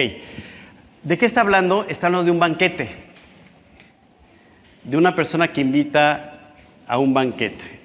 ¿de 1.03 1.19
qué 1.19 1.27
está 1.27 1.43
hablando? 1.43 1.87
Está 1.89 2.07
hablando 2.07 2.25
de 2.25 2.31
un 2.31 2.39
banquete, 2.39 2.91
de 4.85 4.97
una 4.97 5.15
persona 5.15 5.53
que 5.53 5.61
invita 5.61 6.55
a 6.87 6.99
un 6.99 7.13
banquete. 7.13 7.76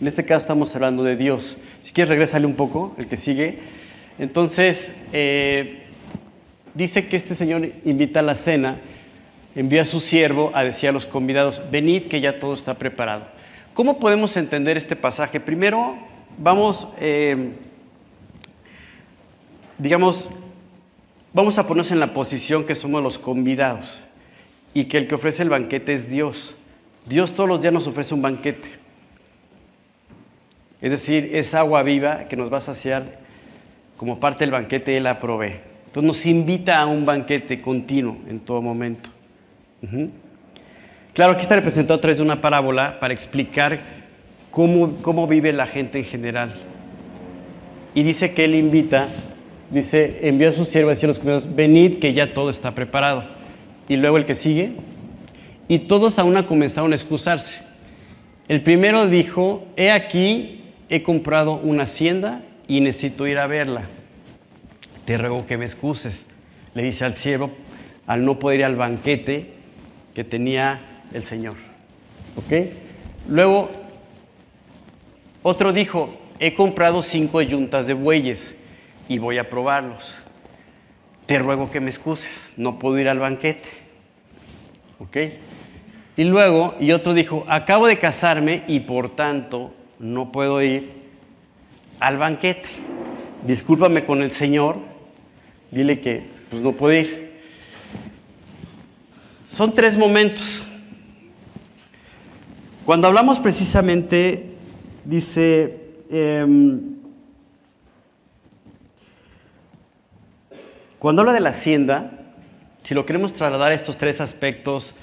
En 0.00 0.06
este 0.06 0.24
caso 0.24 0.38
estamos 0.38 0.74
hablando 0.76 1.02
de 1.02 1.16
Dios. 1.16 1.56
Si 1.80 1.92
quieres, 1.92 2.08
regresale 2.08 2.46
un 2.46 2.54
poco, 2.54 2.94
el 2.98 3.08
que 3.08 3.16
sigue. 3.16 3.58
Entonces, 4.20 4.94
eh, 5.12 5.82
dice 6.74 7.08
que 7.08 7.16
este 7.16 7.34
Señor 7.34 7.68
invita 7.84 8.20
a 8.20 8.22
la 8.22 8.36
cena, 8.36 8.78
envía 9.56 9.82
a 9.82 9.84
su 9.84 9.98
siervo 9.98 10.52
a 10.54 10.62
decir 10.62 10.88
a 10.88 10.92
los 10.92 11.06
convidados, 11.06 11.62
venid 11.72 12.04
que 12.04 12.20
ya 12.20 12.38
todo 12.38 12.54
está 12.54 12.74
preparado. 12.74 13.26
¿Cómo 13.74 13.98
podemos 13.98 14.36
entender 14.36 14.76
este 14.76 14.94
pasaje? 14.94 15.40
Primero, 15.40 15.96
vamos, 16.38 16.86
eh, 17.00 17.54
digamos, 19.78 20.28
vamos 21.32 21.58
a 21.58 21.66
ponernos 21.66 21.90
en 21.90 21.98
la 21.98 22.12
posición 22.12 22.64
que 22.64 22.76
somos 22.76 23.02
los 23.02 23.18
convidados 23.18 24.00
y 24.74 24.84
que 24.84 24.98
el 24.98 25.08
que 25.08 25.16
ofrece 25.16 25.42
el 25.42 25.48
banquete 25.48 25.92
es 25.92 26.08
Dios. 26.08 26.54
Dios 27.06 27.32
todos 27.32 27.48
los 27.48 27.62
días 27.62 27.72
nos 27.74 27.88
ofrece 27.88 28.14
un 28.14 28.22
banquete. 28.22 28.77
Es 30.80 30.90
decir, 30.90 31.30
es 31.34 31.54
agua 31.54 31.82
viva 31.82 32.24
que 32.28 32.36
nos 32.36 32.52
va 32.52 32.58
a 32.58 32.62
saciar 32.62 33.18
como 33.96 34.20
parte 34.20 34.44
del 34.44 34.52
banquete, 34.52 34.96
Él 34.96 35.04
la 35.04 35.18
provee. 35.18 35.56
Entonces 35.86 36.06
nos 36.06 36.26
invita 36.26 36.78
a 36.78 36.86
un 36.86 37.04
banquete 37.04 37.60
continuo 37.60 38.18
en 38.28 38.40
todo 38.40 38.62
momento. 38.62 39.10
Claro, 41.14 41.32
aquí 41.32 41.42
está 41.42 41.56
representado 41.56 41.98
a 41.98 42.00
través 42.00 42.18
de 42.18 42.22
una 42.22 42.40
parábola 42.40 43.00
para 43.00 43.12
explicar 43.12 43.80
cómo, 44.50 44.96
cómo 45.02 45.26
vive 45.26 45.52
la 45.52 45.66
gente 45.66 45.98
en 45.98 46.04
general. 46.04 46.54
Y 47.94 48.02
dice 48.04 48.34
que 48.34 48.44
Él 48.44 48.54
invita, 48.54 49.08
dice, 49.70 50.20
envió 50.28 50.50
a 50.50 50.52
sus 50.52 50.68
siervos 50.68 51.02
y 51.02 51.06
a 51.06 51.08
los 51.08 51.18
comidos, 51.18 51.48
venid 51.52 51.98
que 51.98 52.12
ya 52.12 52.32
todo 52.32 52.50
está 52.50 52.74
preparado. 52.74 53.24
Y 53.88 53.96
luego 53.96 54.18
el 54.18 54.26
que 54.26 54.36
sigue, 54.36 54.72
y 55.66 55.80
todos 55.80 56.18
aún 56.18 56.40
comenzaron 56.44 56.92
a 56.92 56.94
excusarse. 56.94 57.58
El 58.46 58.62
primero 58.62 59.08
dijo, 59.08 59.66
he 59.76 59.90
aquí, 59.90 60.62
he 60.88 61.02
comprado 61.02 61.54
una 61.54 61.84
hacienda 61.84 62.42
y 62.66 62.80
necesito 62.80 63.26
ir 63.26 63.38
a 63.38 63.46
verla. 63.46 63.82
Te 65.04 65.16
ruego 65.16 65.46
que 65.46 65.56
me 65.56 65.64
excuses, 65.64 66.26
le 66.74 66.82
dice 66.82 67.04
al 67.04 67.14
siervo, 67.14 67.50
al 68.06 68.24
no 68.24 68.38
poder 68.38 68.60
ir 68.60 68.66
al 68.66 68.76
banquete 68.76 69.54
que 70.14 70.24
tenía 70.24 70.80
el 71.12 71.24
Señor. 71.24 71.56
¿Ok? 72.36 72.68
Luego, 73.28 73.70
otro 75.42 75.72
dijo, 75.72 76.18
he 76.38 76.54
comprado 76.54 77.02
cinco 77.02 77.40
yuntas 77.42 77.86
de 77.86 77.94
bueyes 77.94 78.54
y 79.08 79.18
voy 79.18 79.38
a 79.38 79.48
probarlos. 79.48 80.14
Te 81.26 81.38
ruego 81.38 81.70
que 81.70 81.80
me 81.80 81.90
excuses, 81.90 82.52
no 82.56 82.78
puedo 82.78 82.98
ir 82.98 83.08
al 83.08 83.18
banquete. 83.18 83.68
¿Ok? 84.98 85.16
Y 86.16 86.24
luego, 86.24 86.74
y 86.80 86.92
otro 86.92 87.14
dijo, 87.14 87.44
acabo 87.48 87.86
de 87.86 87.98
casarme 87.98 88.64
y 88.66 88.80
por 88.80 89.14
tanto 89.14 89.72
no 89.98 90.32
puedo 90.32 90.62
ir 90.62 90.92
al 92.00 92.18
banquete. 92.18 92.68
Discúlpame 93.46 94.04
con 94.04 94.22
el 94.22 94.32
Señor, 94.32 94.78
dile 95.70 96.00
que 96.00 96.26
pues 96.50 96.62
no 96.62 96.72
puedo 96.72 96.94
ir. 96.94 97.40
Son 99.46 99.74
tres 99.74 99.96
momentos. 99.96 100.64
Cuando 102.84 103.08
hablamos 103.08 103.38
precisamente, 103.38 104.54
dice, 105.04 105.78
em, 106.10 106.80
cuando 110.98 111.22
habla 111.22 111.32
de 111.32 111.40
la 111.40 111.50
hacienda, 111.50 112.12
si 112.82 112.94
lo 112.94 113.04
queremos 113.04 113.34
trasladar 113.34 113.72
estos 113.72 113.98
tres 113.98 114.20
aspectos, 114.20 114.94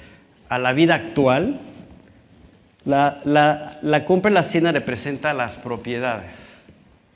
a 0.48 0.58
la 0.58 0.72
vida 0.72 0.94
actual, 0.94 1.60
la, 2.86 4.04
compra 4.06 4.30
y 4.30 4.34
la 4.34 4.40
hacienda 4.40 4.72
representa 4.72 5.34
las 5.34 5.56
propiedades. 5.56 6.48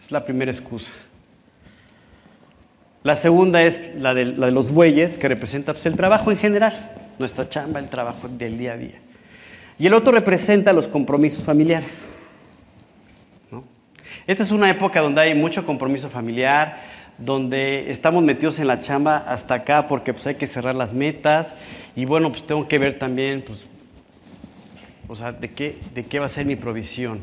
Es 0.01 0.11
la 0.11 0.25
primera 0.25 0.51
excusa. 0.51 0.93
La 3.03 3.17
segunda 3.17 3.63
es 3.63 3.95
la 3.97 4.13
de, 4.13 4.27
la 4.27 4.47
de 4.47 4.53
los 4.53 4.71
bueyes, 4.71 5.17
que 5.17 5.29
representa 5.29 5.73
pues, 5.73 5.87
el 5.87 5.97
trabajo 5.97 6.31
en 6.31 6.37
general, 6.37 6.93
nuestra 7.19 7.49
chamba, 7.49 7.79
el 7.79 7.89
trabajo 7.89 8.29
del 8.29 8.59
día 8.59 8.73
a 8.73 8.77
día. 8.77 8.99
Y 9.79 9.87
el 9.87 9.95
otro 9.95 10.13
representa 10.13 10.73
los 10.73 10.87
compromisos 10.87 11.45
familiares. 11.45 12.09
Esta 14.27 14.43
es 14.43 14.51
una 14.51 14.69
época 14.69 15.01
donde 15.01 15.21
hay 15.23 15.35
mucho 15.35 15.65
compromiso 15.65 16.11
familiar, 16.11 16.81
donde 17.17 17.91
estamos 17.91 18.23
metidos 18.23 18.59
en 18.59 18.67
la 18.67 18.81
chamba 18.81 19.19
hasta 19.19 19.55
acá 19.55 19.87
porque 19.87 20.13
pues 20.13 20.27
hay 20.27 20.35
que 20.35 20.47
cerrar 20.47 20.75
las 20.75 20.93
metas 20.93 21.55
y 21.95 22.05
bueno, 22.05 22.31
pues 22.31 22.47
tengo 22.47 22.67
que 22.67 22.79
ver 22.79 22.99
también, 22.99 23.43
pues, 23.43 23.61
o 25.11 25.15
sea, 25.17 25.33
de 25.33 25.51
qué, 25.53 25.77
de 25.95 26.07
qué 26.07 26.19
va 26.19 26.27
a 26.27 26.31
ser 26.31 26.47
mi 26.47 26.57
provisión. 26.57 27.19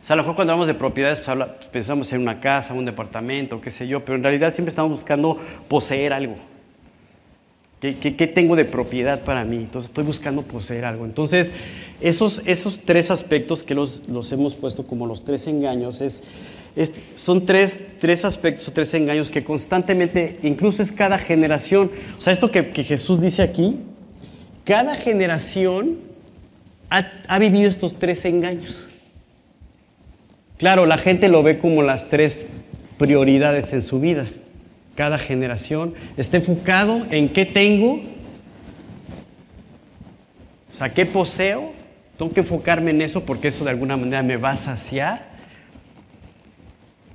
O 0.00 0.04
sea, 0.04 0.14
a 0.14 0.16
lo 0.16 0.22
mejor 0.22 0.34
cuando 0.36 0.52
hablamos 0.52 0.66
de 0.68 0.74
propiedades, 0.74 1.18
pues, 1.18 1.28
habla- 1.28 1.58
pensamos 1.72 2.12
en 2.12 2.22
una 2.22 2.40
casa, 2.40 2.72
un 2.74 2.84
departamento, 2.84 3.60
qué 3.60 3.70
sé 3.70 3.86
yo, 3.86 4.04
pero 4.04 4.16
en 4.16 4.22
realidad 4.22 4.52
siempre 4.54 4.70
estamos 4.70 4.90
buscando 4.92 5.36
poseer 5.68 6.12
algo. 6.12 6.36
¿Qué, 7.80 7.96
qué- 7.96 8.16
qué 8.16 8.26
tengo 8.26 8.56
de 8.56 8.64
propiedad 8.64 9.20
para 9.22 9.44
mí? 9.44 9.56
Entonces 9.58 9.90
estoy 9.90 10.02
buscando 10.04 10.42
poseer 10.42 10.84
algo. 10.84 11.04
Entonces, 11.04 11.52
esos, 12.00 12.42
esos 12.44 12.80
tres 12.80 13.10
aspectos 13.12 13.62
que 13.62 13.74
los, 13.74 14.08
los 14.08 14.32
hemos 14.32 14.56
puesto 14.56 14.84
como 14.86 15.06
los 15.06 15.22
tres 15.22 15.46
engaños, 15.46 16.00
es, 16.00 16.22
es- 16.74 16.92
son 17.14 17.46
tres, 17.46 17.82
tres 18.00 18.24
aspectos 18.24 18.66
o 18.68 18.72
tres 18.72 18.92
engaños 18.94 19.30
que 19.30 19.44
constantemente, 19.44 20.38
incluso 20.42 20.82
es 20.82 20.90
cada 20.90 21.18
generación. 21.18 21.90
O 22.16 22.20
sea, 22.20 22.32
esto 22.32 22.50
que, 22.50 22.70
que 22.70 22.82
Jesús 22.82 23.20
dice 23.20 23.42
aquí, 23.42 23.78
cada 24.64 24.96
generación 24.96 26.07
ha, 26.90 27.38
vivido 27.38 27.68
estos 27.68 27.98
tres 27.98 28.24
engaños. 28.24 28.88
Claro, 30.56 30.86
la 30.86 30.98
gente 30.98 31.28
lo 31.28 31.42
ve 31.42 31.58
como 31.58 31.82
las 31.82 32.08
tres 32.08 32.46
prioridades 32.98 33.72
en 33.72 33.82
su 33.82 34.00
vida. 34.00 34.26
Cada 34.94 35.18
generación 35.18 35.94
está 36.16 36.38
enfocado 36.38 37.06
en 37.10 37.28
qué 37.28 37.44
tengo, 37.44 38.02
o 40.72 40.74
sea, 40.74 40.92
qué 40.92 41.06
poseo. 41.06 41.72
Tengo 42.16 42.32
que 42.32 42.40
enfocarme 42.40 42.90
en 42.90 43.02
eso 43.02 43.24
porque 43.24 43.48
eso 43.48 43.62
de 43.64 43.70
alguna 43.70 43.96
manera 43.96 44.22
me 44.24 44.36
va 44.36 44.50
a 44.50 44.56
saciar. 44.56 45.28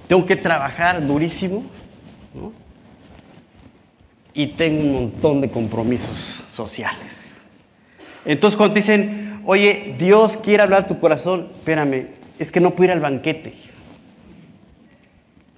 Tengo 0.08 0.25
que 0.25 0.38
trabajar 0.38 1.06
durísimo. 1.06 1.63
Y 4.34 4.48
tengo 4.48 4.82
un 4.82 4.94
montón 4.94 5.42
de 5.42 5.50
compromisos 5.50 6.44
sociales. 6.48 7.24
Entonces 8.25 8.58
cuando 8.58 8.75
dicen, 8.75 9.23
oye, 9.45 9.95
Dios 9.97 10.38
quiere 10.38 10.63
hablar 10.63 10.83
a 10.83 10.88
tu 10.88 11.00
corazón, 11.00 11.50
espérame, 11.55 12.07
es 12.39 12.51
que 12.51 12.59
no 12.59 12.71
puedo 12.71 12.85
ir 12.85 12.91
al 12.91 13.00
banquete. 13.00 13.53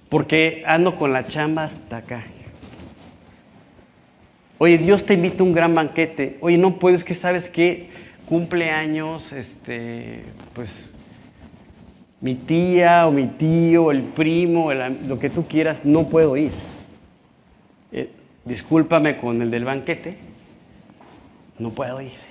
Porque 0.08 0.62
ando 0.66 0.96
con 0.96 1.12
la 1.12 1.26
chamba 1.26 1.64
hasta 1.64 1.98
acá. 1.98 2.24
Oye, 4.58 4.78
Dios 4.78 5.04
te 5.04 5.14
invita 5.14 5.42
a 5.42 5.46
un 5.46 5.52
gran 5.52 5.74
banquete. 5.74 6.38
Oye, 6.40 6.56
no 6.56 6.78
puedes, 6.78 7.04
que 7.04 7.12
sabes 7.12 7.48
que 7.48 7.90
cumpleaños, 8.26 9.32
este, 9.32 10.24
pues, 10.54 10.90
mi 12.20 12.34
tía 12.34 13.06
o 13.06 13.12
mi 13.12 13.26
tío, 13.26 13.90
el 13.90 14.02
primo, 14.02 14.72
lo 14.72 15.18
que 15.18 15.28
tú 15.28 15.46
quieras, 15.46 15.84
no 15.84 16.08
puedo 16.08 16.36
ir. 16.36 16.52
Eh, 17.92 18.10
discúlpame 18.44 19.18
con 19.18 19.42
el 19.42 19.50
del 19.50 19.64
banquete, 19.64 20.16
no 21.58 21.70
puedo 21.70 22.00
ir. 22.00 22.25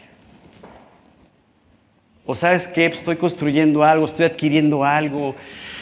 O 2.26 2.34
sabes 2.34 2.68
que 2.68 2.86
estoy 2.86 3.18
construyendo 3.18 3.84
algo, 3.84 4.06
estoy 4.06 4.26
adquiriendo 4.26 4.84
algo, 4.84 5.36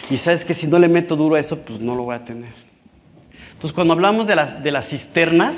y 0.09 0.17
sabes 0.17 0.43
que 0.43 0.53
si 0.53 0.67
no 0.67 0.77
le 0.77 0.87
meto 0.87 1.15
duro 1.15 1.35
a 1.35 1.39
eso, 1.39 1.59
pues 1.61 1.79
no 1.79 1.95
lo 1.95 2.03
voy 2.03 2.15
a 2.15 2.25
tener. 2.25 2.51
Entonces, 3.53 3.71
cuando 3.71 3.93
hablamos 3.93 4.27
de 4.27 4.35
las, 4.35 4.61
de 4.61 4.71
las 4.71 4.89
cisternas, 4.89 5.55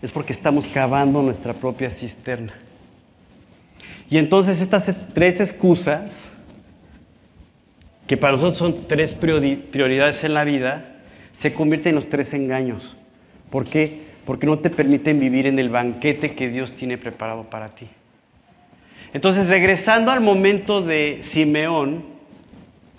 es 0.00 0.12
porque 0.12 0.32
estamos 0.32 0.68
cavando 0.68 1.22
nuestra 1.22 1.54
propia 1.54 1.90
cisterna. 1.90 2.52
Y 4.08 4.18
entonces 4.18 4.60
estas 4.60 4.94
tres 5.12 5.40
excusas, 5.40 6.30
que 8.06 8.16
para 8.16 8.34
nosotros 8.34 8.58
son 8.58 8.86
tres 8.86 9.18
priori- 9.18 9.56
prioridades 9.56 10.22
en 10.22 10.34
la 10.34 10.44
vida, 10.44 11.00
se 11.32 11.52
convierten 11.52 11.90
en 11.90 11.96
los 11.96 12.08
tres 12.08 12.32
engaños. 12.34 12.96
¿Por 13.50 13.66
qué? 13.66 14.04
Porque 14.24 14.46
no 14.46 14.58
te 14.58 14.70
permiten 14.70 15.18
vivir 15.18 15.46
en 15.46 15.58
el 15.58 15.70
banquete 15.70 16.34
que 16.34 16.48
Dios 16.48 16.74
tiene 16.74 16.96
preparado 16.98 17.44
para 17.44 17.70
ti. 17.70 17.88
Entonces, 19.14 19.48
regresando 19.48 20.10
al 20.10 20.20
momento 20.20 20.82
de 20.82 21.20
Simeón 21.22 22.04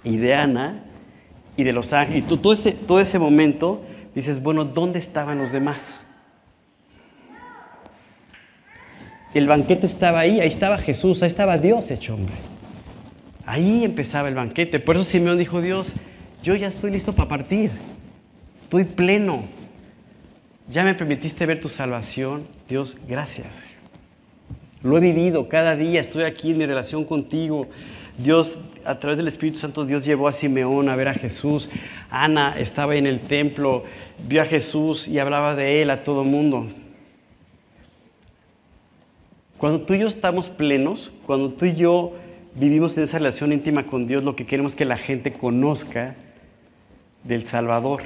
y 0.04 0.18
de 0.18 0.34
Ana 0.34 0.80
y 1.58 1.64
de 1.64 1.74
los 1.74 1.94
ángeles, 1.94 2.24
y 2.24 2.28
tú- 2.28 2.38
todo, 2.38 2.54
ese, 2.54 2.72
todo 2.72 3.00
ese 3.00 3.20
momento, 3.20 3.84
dices, 4.16 4.42
bueno, 4.42 4.66
¿dónde 4.66 4.98
estaban 4.98 5.38
los 5.38 5.52
demás? 5.52 5.94
El 9.34 9.48
banquete 9.48 9.86
estaba 9.86 10.20
ahí, 10.20 10.40
ahí 10.40 10.48
estaba 10.48 10.78
Jesús, 10.78 11.22
ahí 11.22 11.28
estaba 11.28 11.58
Dios 11.58 11.92
hecho 11.92 12.14
hombre. 12.16 12.36
Ahí 13.46 13.84
empezaba 13.84 14.30
el 14.30 14.36
banquete. 14.36 14.80
Por 14.80 14.96
eso 14.96 15.04
Simeón 15.04 15.38
dijo, 15.38 15.62
Dios, 15.62 15.94
yo 16.42 16.56
ya 16.56 16.68
estoy 16.68 16.92
listo 16.92 17.14
para 17.14 17.28
partir. 17.28 17.72
Estoy 18.56 18.86
pleno. 18.86 19.44
Ya 20.70 20.84
me 20.84 20.96
permitiste 20.96 21.46
ver 21.46 21.60
tu 21.60 21.68
salvación. 21.68 22.48
Dios, 22.70 22.96
gracias. 23.08 23.64
Lo 24.86 25.00
he 25.00 25.00
vivido 25.00 25.50
cada 25.50 25.76
día, 25.76 26.00
estoy 26.00 26.26
aquí 26.26 26.52
en 26.52 26.60
mi 26.60 26.66
relación 26.68 27.06
contigo. 27.06 27.66
Dios, 28.20 28.60
a 28.86 29.00
través 29.00 29.18
del 29.18 29.28
Espíritu 29.28 29.58
Santo, 29.58 29.84
Dios 29.84 30.06
llevó 30.06 30.28
a 30.28 30.32
Simeón 30.32 30.90
a 30.90 30.96
ver 30.96 31.08
a 31.08 31.16
Jesús. 31.16 31.70
Ana 32.12 32.56
estaba 32.60 32.96
en 32.96 33.08
el 33.08 33.20
templo, 33.22 33.84
vio 34.28 34.44
a 34.44 34.46
Jesús 34.46 35.08
y 35.08 35.18
hablaba 35.18 35.56
de 35.56 35.82
él 35.82 35.90
a 35.90 36.04
todo 36.04 36.24
mundo. 36.24 36.68
Cuando 39.58 39.82
tú 39.82 39.96
y 39.96 40.00
yo 40.02 40.08
estamos 40.08 40.50
plenos, 40.50 41.12
cuando 41.26 41.50
tú 41.50 41.66
y 41.66 41.74
yo 41.74 42.14
vivimos 42.54 42.96
en 43.00 43.06
esa 43.06 43.18
relación 43.18 43.54
íntima 43.54 43.88
con 43.88 44.06
Dios, 44.06 44.24
lo 44.24 44.36
que 44.36 44.46
queremos 44.46 44.74
es 44.74 44.76
que 44.76 44.86
la 44.86 44.98
gente 44.98 45.34
conozca 45.34 46.16
del 47.24 47.44
Salvador, 47.44 48.04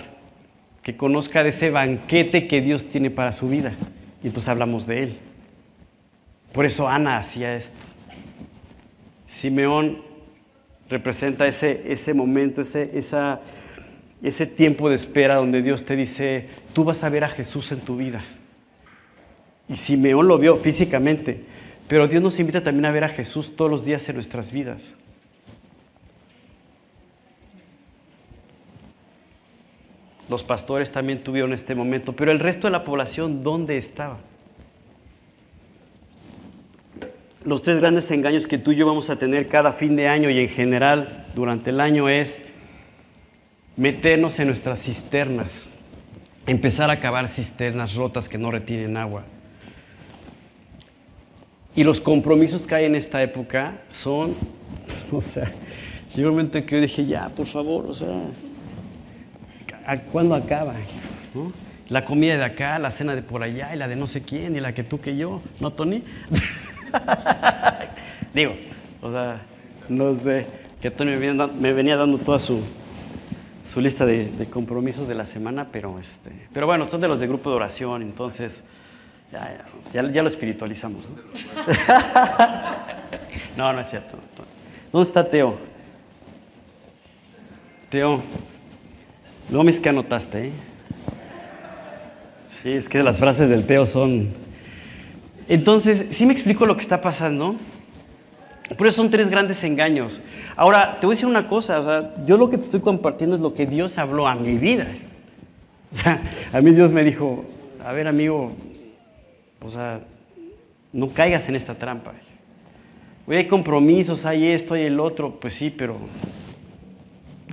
que 0.81 0.95
conozca 0.95 1.43
de 1.43 1.49
ese 1.49 1.71
banquete 1.71 2.47
que 2.47 2.61
Dios 2.61 2.85
tiene 2.85 3.09
para 3.09 3.33
su 3.33 3.49
vida. 3.49 3.73
Y 4.23 4.27
entonces 4.27 4.47
hablamos 4.47 4.87
de 4.87 5.03
Él. 5.03 5.19
Por 6.53 6.65
eso 6.65 6.87
Ana 6.87 7.17
hacía 7.17 7.55
esto. 7.55 7.77
Simeón 9.27 10.01
representa 10.89 11.47
ese, 11.47 11.91
ese 11.91 12.13
momento, 12.13 12.61
ese, 12.61 12.97
esa, 12.97 13.41
ese 14.23 14.47
tiempo 14.47 14.89
de 14.89 14.95
espera 14.95 15.35
donde 15.35 15.61
Dios 15.61 15.85
te 15.85 15.95
dice, 15.95 16.49
tú 16.73 16.83
vas 16.83 17.03
a 17.03 17.09
ver 17.09 17.23
a 17.23 17.29
Jesús 17.29 17.71
en 17.71 17.79
tu 17.81 17.95
vida. 17.95 18.23
Y 19.69 19.77
Simeón 19.77 20.27
lo 20.27 20.39
vio 20.39 20.55
físicamente, 20.55 21.43
pero 21.87 22.07
Dios 22.07 22.23
nos 22.23 22.39
invita 22.39 22.63
también 22.63 22.85
a 22.85 22.91
ver 22.91 23.03
a 23.03 23.09
Jesús 23.09 23.55
todos 23.55 23.69
los 23.69 23.85
días 23.85 24.09
en 24.09 24.15
nuestras 24.15 24.51
vidas. 24.51 24.91
Los 30.27 30.43
pastores 30.43 30.91
también 30.91 31.23
tuvieron 31.23 31.53
este 31.53 31.75
momento, 31.75 32.13
pero 32.13 32.31
el 32.31 32.39
resto 32.39 32.67
de 32.67 32.71
la 32.71 32.83
población, 32.83 33.43
¿dónde 33.43 33.77
estaba? 33.77 34.17
Los 37.49 37.63
tres 37.63 37.79
grandes 37.79 38.11
engaños 38.11 38.45
que 38.45 38.59
tú 38.59 38.73
y 38.73 38.75
yo 38.75 38.85
vamos 38.85 39.09
a 39.09 39.15
tener 39.17 39.47
cada 39.47 39.73
fin 39.73 39.95
de 39.95 40.07
año 40.07 40.29
y 40.29 40.37
en 40.37 40.49
general 40.49 41.25
durante 41.33 41.71
el 41.71 41.79
año 41.79 42.07
es 42.07 42.39
meternos 43.75 44.37
en 44.39 44.49
nuestras 44.49 44.83
cisternas, 44.83 45.65
empezar 46.45 46.91
a 46.91 46.99
cavar 46.99 47.27
cisternas 47.27 47.95
rotas 47.95 48.29
que 48.29 48.37
no 48.37 48.51
retienen 48.51 48.97
agua. 48.97 49.23
Y 51.75 51.83
los 51.83 51.99
compromisos 51.99 52.67
que 52.67 52.75
hay 52.75 52.85
en 52.85 52.93
esta 52.93 53.23
época 53.23 53.81
son, 53.89 54.35
o 55.11 55.19
sea, 55.19 55.51
llegó 56.15 56.29
un 56.29 56.35
momento 56.35 56.59
en 56.59 56.67
que 56.67 56.75
yo 56.75 56.81
dije, 56.81 57.07
ya, 57.07 57.29
por 57.29 57.47
favor, 57.47 57.87
o 57.87 57.93
sea, 57.95 58.15
¿a- 59.87 59.97
¿cuándo 59.97 60.35
acaba? 60.35 60.75
La 61.89 62.05
comida 62.05 62.37
de 62.37 62.43
acá, 62.43 62.77
la 62.77 62.91
cena 62.91 63.15
de 63.15 63.23
por 63.23 63.41
allá, 63.41 63.73
y 63.73 63.77
la 63.79 63.87
de 63.87 63.95
no 63.95 64.05
sé 64.05 64.21
quién, 64.21 64.55
y 64.55 64.59
la 64.59 64.75
que 64.75 64.83
tú 64.83 65.01
que 65.01 65.17
yo, 65.17 65.41
¿no, 65.59 65.71
Tony? 65.73 66.03
Digo, 68.33 68.55
o 69.01 69.11
sea, 69.11 69.41
no 69.87 70.15
sé, 70.15 70.45
que 70.81 70.91
Tony 70.91 71.11
me 71.11 71.73
venía, 71.73 71.95
dando 71.95 72.17
toda 72.17 72.39
su, 72.39 72.61
su 73.65 73.81
lista 73.81 74.05
de, 74.05 74.47
compromisos 74.51 75.07
de 75.07 75.15
la 75.15 75.25
semana, 75.25 75.67
pero, 75.71 75.99
este, 75.99 76.31
pero 76.53 76.65
bueno, 76.65 76.87
son 76.87 77.01
de 77.01 77.07
los 77.07 77.19
de 77.19 77.27
grupo 77.27 77.49
de 77.49 77.55
oración, 77.55 78.01
entonces 78.01 78.61
ya, 79.31 79.65
ya, 79.93 80.23
lo 80.23 80.29
espiritualizamos. 80.29 81.03
¿no? 81.03 81.17
no, 83.57 83.73
no 83.73 83.79
es 83.81 83.89
cierto. 83.89 84.17
¿Dónde 84.91 85.07
está 85.07 85.29
Teo? 85.29 85.57
Teo, 87.89 88.21
luego 89.49 89.63
me 89.63 89.71
es 89.71 89.79
que 89.79 89.89
anotaste, 89.89 90.47
¿eh? 90.47 90.51
Sí, 92.61 92.71
es 92.71 92.89
que 92.89 93.01
las 93.03 93.19
frases 93.19 93.49
del 93.49 93.65
Teo 93.65 93.85
son... 93.85 94.48
Entonces, 95.49 96.05
sí 96.11 96.27
me 96.27 96.31
explico 96.31 96.67
lo 96.67 96.75
que 96.75 96.81
está 96.81 97.01
pasando. 97.01 97.55
Por 98.77 98.85
eso 98.85 98.97
son 98.97 99.09
tres 99.09 99.29
grandes 99.29 99.63
engaños. 99.63 100.21
Ahora, 100.55 100.99
te 100.99 101.07
voy 101.07 101.13
a 101.13 101.15
decir 101.15 101.27
una 101.27 101.47
cosa, 101.47 101.79
o 101.79 101.83
sea, 101.83 102.13
yo 102.25 102.37
lo 102.37 102.49
que 102.49 102.57
te 102.57 102.63
estoy 102.63 102.79
compartiendo 102.79 103.35
es 103.35 103.41
lo 103.41 103.51
que 103.51 103.65
Dios 103.65 103.97
habló 103.97 104.27
a 104.27 104.35
mi 104.35 104.57
vida. 104.57 104.87
O 105.91 105.95
sea, 105.95 106.21
a 106.53 106.61
mí 106.61 106.71
Dios 106.71 106.91
me 106.91 107.03
dijo, 107.03 107.45
a 107.83 107.91
ver 107.93 108.07
amigo, 108.07 108.51
o 109.59 109.69
sea, 109.71 110.01
no 110.93 111.09
caigas 111.09 111.49
en 111.49 111.55
esta 111.55 111.73
trampa. 111.73 112.13
Hoy 113.25 113.37
hay 113.37 113.47
compromisos, 113.47 114.27
hay 114.27 114.47
esto, 114.47 114.75
hay 114.75 114.83
el 114.83 114.99
otro, 114.99 115.39
pues 115.39 115.55
sí, 115.55 115.71
pero 115.75 115.97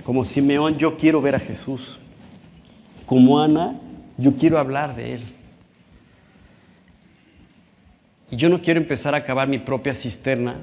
como 0.03 0.23
Simeón 0.23 0.77
yo 0.77 0.97
quiero 0.97 1.19
ver 1.19 1.33
a 1.33 1.39
Jesús. 1.39 1.99
Como 3.07 3.41
Ana, 3.41 3.79
yo 4.17 4.35
quiero 4.35 4.59
hablar 4.59 4.95
de 4.95 5.15
Él. 5.15 5.36
Y 8.29 8.35
yo 8.35 8.49
no 8.49 8.61
quiero 8.61 8.79
empezar 8.79 9.15
a 9.15 9.23
cavar 9.23 9.47
mi 9.47 9.57
propia 9.57 9.93
cisterna 9.93 10.55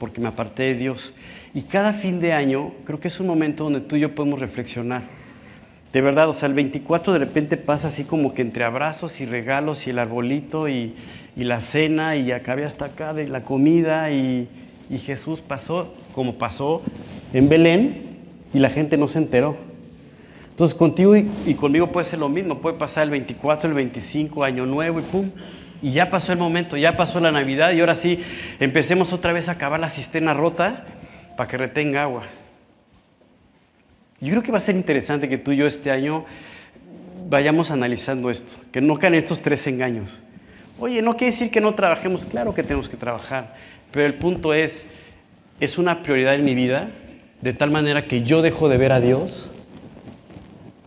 porque 0.00 0.20
me 0.20 0.28
aparté 0.28 0.64
de 0.64 0.74
Dios. 0.74 1.12
Y 1.54 1.62
cada 1.62 1.92
fin 1.92 2.20
de 2.20 2.32
año 2.32 2.72
creo 2.84 3.00
que 3.00 3.08
es 3.08 3.20
un 3.20 3.26
momento 3.26 3.64
donde 3.64 3.80
tú 3.80 3.96
y 3.96 4.00
yo 4.00 4.14
podemos 4.14 4.40
reflexionar. 4.40 5.02
De 5.92 6.00
verdad, 6.02 6.28
o 6.28 6.34
sea, 6.34 6.48
el 6.48 6.54
24 6.54 7.14
de 7.14 7.18
repente 7.18 7.56
pasa 7.56 7.88
así 7.88 8.04
como 8.04 8.34
que 8.34 8.42
entre 8.42 8.64
abrazos 8.64 9.20
y 9.20 9.26
regalos 9.26 9.86
y 9.86 9.90
el 9.90 9.98
arbolito 9.98 10.68
y, 10.68 10.94
la 11.36 11.60
cena 11.60 12.16
y 12.16 12.32
acabé 12.32 12.64
hasta 12.64 12.86
acá 12.86 13.14
de 13.14 13.28
la 13.28 13.42
comida 13.42 14.10
y, 14.10 14.48
Jesús 15.04 15.42
pasó 15.42 15.94
como 16.14 16.34
pasó 16.36 16.82
en 17.34 17.50
Belén 17.50 18.02
y 18.54 18.58
la 18.58 18.70
gente 18.70 18.96
no 18.96 19.06
se 19.06 19.18
enteró. 19.18 19.56
Entonces 20.50 20.76
contigo 20.76 21.16
y, 21.16 21.30
y, 21.46 21.54
conmigo 21.54 21.86
puede 21.86 22.04
ser 22.04 22.18
lo 22.18 22.28
mismo, 22.28 22.58
puede 22.58 22.76
pasar 22.76 23.04
el 23.04 23.10
24, 23.10 23.70
el 23.70 23.76
25, 23.76 24.44
año 24.44 24.66
nuevo 24.66 24.98
y 24.98 25.02
pum, 25.02 25.30
y 25.82 25.92
ya 25.92 26.10
pasó 26.10 26.32
el 26.32 26.38
momento, 26.38 26.76
ya 26.76 26.94
pasó 26.94 27.20
la 27.20 27.30
Navidad 27.30 27.72
y 27.72 27.80
ahora 27.80 27.94
sí 27.94 28.18
empecemos 28.58 29.12
otra 29.12 29.32
vez 29.32 29.48
a 29.48 29.52
acabar 29.52 29.78
la 29.78 29.88
cisterna 29.88 30.34
rota 30.34 30.84
para 31.36 31.48
que 31.48 31.56
retenga 31.56 32.02
agua. 32.02 32.24
Yo 34.20 34.30
creo 34.30 34.42
que 34.42 34.50
va 34.50 34.58
a 34.58 34.60
ser 34.60 34.74
interesante 34.74 35.28
que 35.28 35.38
tú 35.38 35.52
y 35.52 35.58
yo 35.58 35.66
este 35.66 35.90
año 35.90 36.24
vayamos 37.28 37.70
analizando 37.70 38.30
esto, 38.30 38.56
que 38.72 38.80
no 38.80 38.98
caen 38.98 39.14
estos 39.14 39.40
tres 39.40 39.66
engaños. 39.66 40.10
Oye, 40.80 41.02
no 41.02 41.16
quiere 41.16 41.32
decir 41.32 41.50
que 41.50 41.60
no 41.60 41.74
trabajemos, 41.74 42.24
claro 42.24 42.54
que 42.54 42.62
tenemos 42.62 42.88
que 42.88 42.96
trabajar, 42.96 43.54
pero 43.92 44.06
el 44.06 44.14
punto 44.14 44.54
es, 44.54 44.86
es 45.60 45.78
una 45.78 46.02
prioridad 46.02 46.34
en 46.34 46.44
mi 46.44 46.54
vida, 46.54 46.88
de 47.40 47.52
tal 47.52 47.70
manera 47.70 48.06
que 48.06 48.22
yo 48.22 48.42
dejo 48.42 48.68
de 48.68 48.76
ver 48.76 48.92
a 48.92 49.00
Dios, 49.00 49.48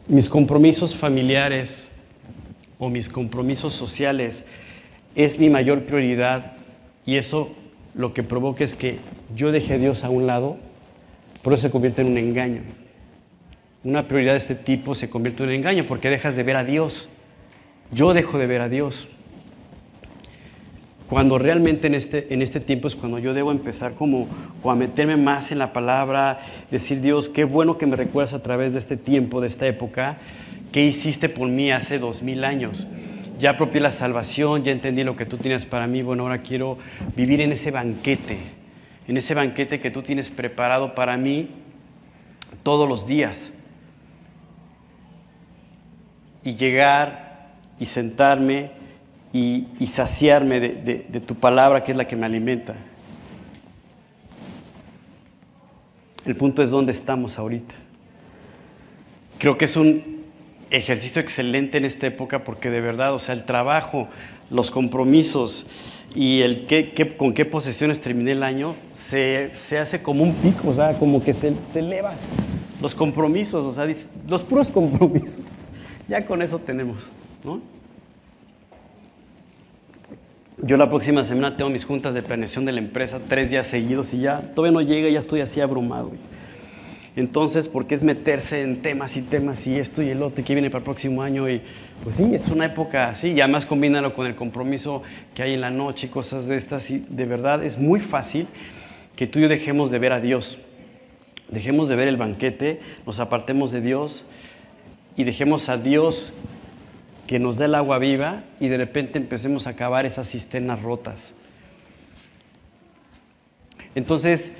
mis 0.07 0.27
compromisos 0.27 0.95
familiares 0.95 1.89
o 2.79 2.89
mis 2.89 3.07
compromisos 3.07 3.73
sociales 3.73 4.45
es 5.15 5.39
mi 5.39 5.49
mayor 5.49 5.83
prioridad 5.83 6.53
y 7.05 7.17
eso 7.17 7.51
lo 7.93 8.13
que 8.13 8.23
provoca 8.23 8.63
es 8.63 8.75
que 8.75 8.97
yo 9.35 9.51
deje 9.51 9.73
a 9.73 9.77
Dios 9.77 10.03
a 10.03 10.09
un 10.09 10.27
lado, 10.27 10.57
pero 11.43 11.57
se 11.57 11.71
convierte 11.71 12.01
en 12.01 12.07
un 12.09 12.17
engaño. 12.17 12.61
Una 13.83 14.07
prioridad 14.07 14.33
de 14.33 14.37
este 14.37 14.55
tipo 14.55 14.95
se 14.95 15.09
convierte 15.09 15.43
en 15.43 15.49
un 15.49 15.55
engaño 15.55 15.85
porque 15.87 16.09
dejas 16.09 16.35
de 16.35 16.43
ver 16.43 16.55
a 16.55 16.63
Dios. 16.63 17.09
Yo 17.91 18.13
dejo 18.13 18.37
de 18.37 18.47
ver 18.47 18.61
a 18.61 18.69
Dios. 18.69 19.07
Cuando 21.09 21.37
realmente 21.37 21.87
en 21.87 21.95
este, 21.95 22.33
en 22.33 22.41
este 22.41 22.61
tiempo 22.61 22.87
es 22.87 22.95
cuando 22.95 23.19
yo 23.19 23.33
debo 23.33 23.51
empezar 23.51 23.95
como, 23.95 24.29
a 24.63 24.75
meterme 24.75 25.17
más 25.17 25.51
en 25.51 25.59
la 25.59 25.73
palabra, 25.73 26.39
decir 26.69 27.01
Dios, 27.01 27.27
qué 27.27 27.43
bueno 27.43 27.77
que 27.77 27.85
me 27.85 27.97
recuerdas 27.97 28.33
a 28.33 28.41
través 28.41 28.71
de 28.73 28.79
este 28.79 28.95
tiempo, 28.95 29.41
de 29.41 29.47
esta 29.47 29.67
época, 29.67 30.19
qué 30.71 30.85
hiciste 30.85 31.27
por 31.27 31.49
mí 31.49 31.69
hace 31.69 31.99
dos 31.99 32.21
mil 32.21 32.45
años 32.45 32.87
ya 33.41 33.49
apropié 33.51 33.81
la 33.81 33.91
salvación, 33.91 34.63
ya 34.63 34.71
entendí 34.71 35.03
lo 35.03 35.15
que 35.15 35.25
tú 35.25 35.37
tienes 35.37 35.65
para 35.65 35.87
mí, 35.87 36.03
bueno, 36.03 36.23
ahora 36.23 36.43
quiero 36.43 36.77
vivir 37.15 37.41
en 37.41 37.51
ese 37.51 37.71
banquete, 37.71 38.37
en 39.07 39.17
ese 39.17 39.33
banquete 39.33 39.79
que 39.79 39.89
tú 39.89 40.03
tienes 40.03 40.29
preparado 40.29 40.93
para 40.93 41.17
mí 41.17 41.49
todos 42.61 42.87
los 42.87 43.07
días. 43.07 43.51
Y 46.43 46.53
llegar 46.53 47.49
y 47.79 47.87
sentarme 47.87 48.73
y, 49.33 49.65
saciarme 49.87 50.59
de, 50.59 51.05
de 51.09 51.19
tu 51.19 51.33
palabra, 51.33 51.83
que 51.83 51.93
es 51.93 51.97
la 51.97 52.07
que 52.07 52.15
me 52.15 52.27
alimenta. 52.27 52.75
El 56.25 56.35
punto 56.35 56.61
es 56.61 56.69
dónde 56.69 56.91
estamos 56.91 57.39
ahorita. 57.39 57.73
Creo 59.39 59.57
que 59.57 59.65
es 59.65 59.75
un 59.75 60.20
ejercicio 60.71 61.21
excelente 61.21 61.77
en 61.77 61.85
esta 61.85 62.07
época 62.07 62.43
porque 62.43 62.69
de 62.69 62.81
verdad, 62.81 63.13
o 63.13 63.19
sea, 63.19 63.35
el 63.35 63.43
trabajo, 63.43 64.07
los 64.49 64.71
compromisos 64.71 65.65
y 66.15 66.41
el 66.41 66.65
qué, 66.65 67.15
con 67.17 67.33
qué 67.33 67.45
posesiones 67.45 68.01
terminé 68.01 68.31
el 68.31 68.43
año 68.43 68.75
se, 68.93 69.51
hace 69.79 70.01
como 70.01 70.23
un 70.23 70.33
pico, 70.33 70.69
o 70.69 70.73
sea, 70.73 70.93
como 70.97 71.23
que 71.23 71.33
se, 71.33 71.53
se 71.71 71.79
eleva. 71.79 72.13
Los 72.81 72.95
compromisos, 72.95 73.65
o 73.65 73.71
sea, 73.71 73.87
los 74.27 74.41
puros 74.41 74.69
compromisos. 74.69 75.53
Ya 76.07 76.25
con 76.25 76.41
eso 76.41 76.59
tenemos, 76.59 76.97
¿no? 77.41 77.61
Yo 80.57 80.75
la 80.75 80.89
próxima 80.89 81.23
semana 81.23 81.55
tengo 81.55 81.69
mis 81.69 81.85
juntas 81.85 82.13
de 82.13 82.21
planeación 82.21 82.65
de 82.65 82.71
la 82.73 82.79
empresa 82.79 83.19
tres 83.29 83.49
días 83.49 83.65
seguidos 83.65 84.13
y 84.13 84.19
ya 84.19 84.41
todavía 84.53 84.73
no 84.73 84.81
llega 84.81 85.09
ya 85.09 85.19
estoy 85.19 85.39
así 85.39 85.61
abrumado. 85.61 86.11
Entonces, 87.15 87.67
porque 87.67 87.95
es 87.95 88.03
meterse 88.03 88.61
en 88.61 88.81
temas 88.81 89.17
y 89.17 89.21
temas 89.21 89.67
y 89.67 89.77
esto 89.77 90.01
y 90.01 90.09
el 90.09 90.23
otro 90.23 90.45
que 90.45 90.53
viene 90.53 90.69
para 90.69 90.79
el 90.79 90.85
próximo 90.85 91.21
año? 91.21 91.49
Y 91.49 91.61
pues 92.03 92.15
sí, 92.15 92.29
es 92.33 92.47
una 92.47 92.67
época 92.67 93.09
así, 93.09 93.29
y 93.29 93.41
además 93.41 93.65
combínalo 93.65 94.13
con 94.13 94.27
el 94.27 94.35
compromiso 94.35 95.03
que 95.35 95.43
hay 95.43 95.53
en 95.53 95.61
la 95.61 95.71
noche 95.71 96.07
y 96.07 96.09
cosas 96.09 96.47
de 96.47 96.55
estas. 96.55 96.89
Y 96.89 96.99
de 97.09 97.25
verdad 97.25 97.63
es 97.65 97.77
muy 97.77 97.99
fácil 97.99 98.47
que 99.15 99.27
tú 99.27 99.39
y 99.39 99.43
yo 99.43 99.49
dejemos 99.49 99.91
de 99.91 99.99
ver 99.99 100.13
a 100.13 100.21
Dios, 100.21 100.57
dejemos 101.49 101.89
de 101.89 101.97
ver 101.97 102.07
el 102.07 102.15
banquete, 102.17 102.79
nos 103.05 103.19
apartemos 103.19 103.73
de 103.73 103.81
Dios 103.81 104.23
y 105.17 105.25
dejemos 105.25 105.67
a 105.67 105.77
Dios 105.77 106.33
que 107.27 107.39
nos 107.39 107.57
dé 107.57 107.65
el 107.65 107.75
agua 107.75 107.99
viva 107.99 108.43
y 108.59 108.69
de 108.69 108.77
repente 108.77 109.17
empecemos 109.17 109.67
a 109.67 109.71
acabar 109.71 110.05
esas 110.05 110.29
cisternas 110.29 110.81
rotas. 110.81 111.33
Entonces, 113.95 114.53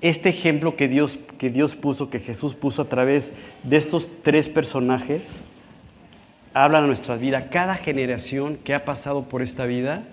este 0.00 0.28
ejemplo 0.28 0.76
que 0.76 0.88
Dios, 0.88 1.18
que 1.38 1.50
Dios 1.50 1.74
puso, 1.74 2.10
que 2.10 2.20
Jesús 2.20 2.54
puso 2.54 2.82
a 2.82 2.88
través 2.88 3.32
de 3.64 3.76
estos 3.76 4.08
tres 4.22 4.48
personajes, 4.48 5.40
habla 6.54 6.78
a 6.78 6.86
nuestra 6.86 7.16
vida. 7.16 7.50
Cada 7.50 7.74
generación 7.74 8.56
que 8.56 8.74
ha 8.74 8.84
pasado 8.84 9.24
por 9.24 9.42
esta 9.42 9.66
vida 9.66 10.04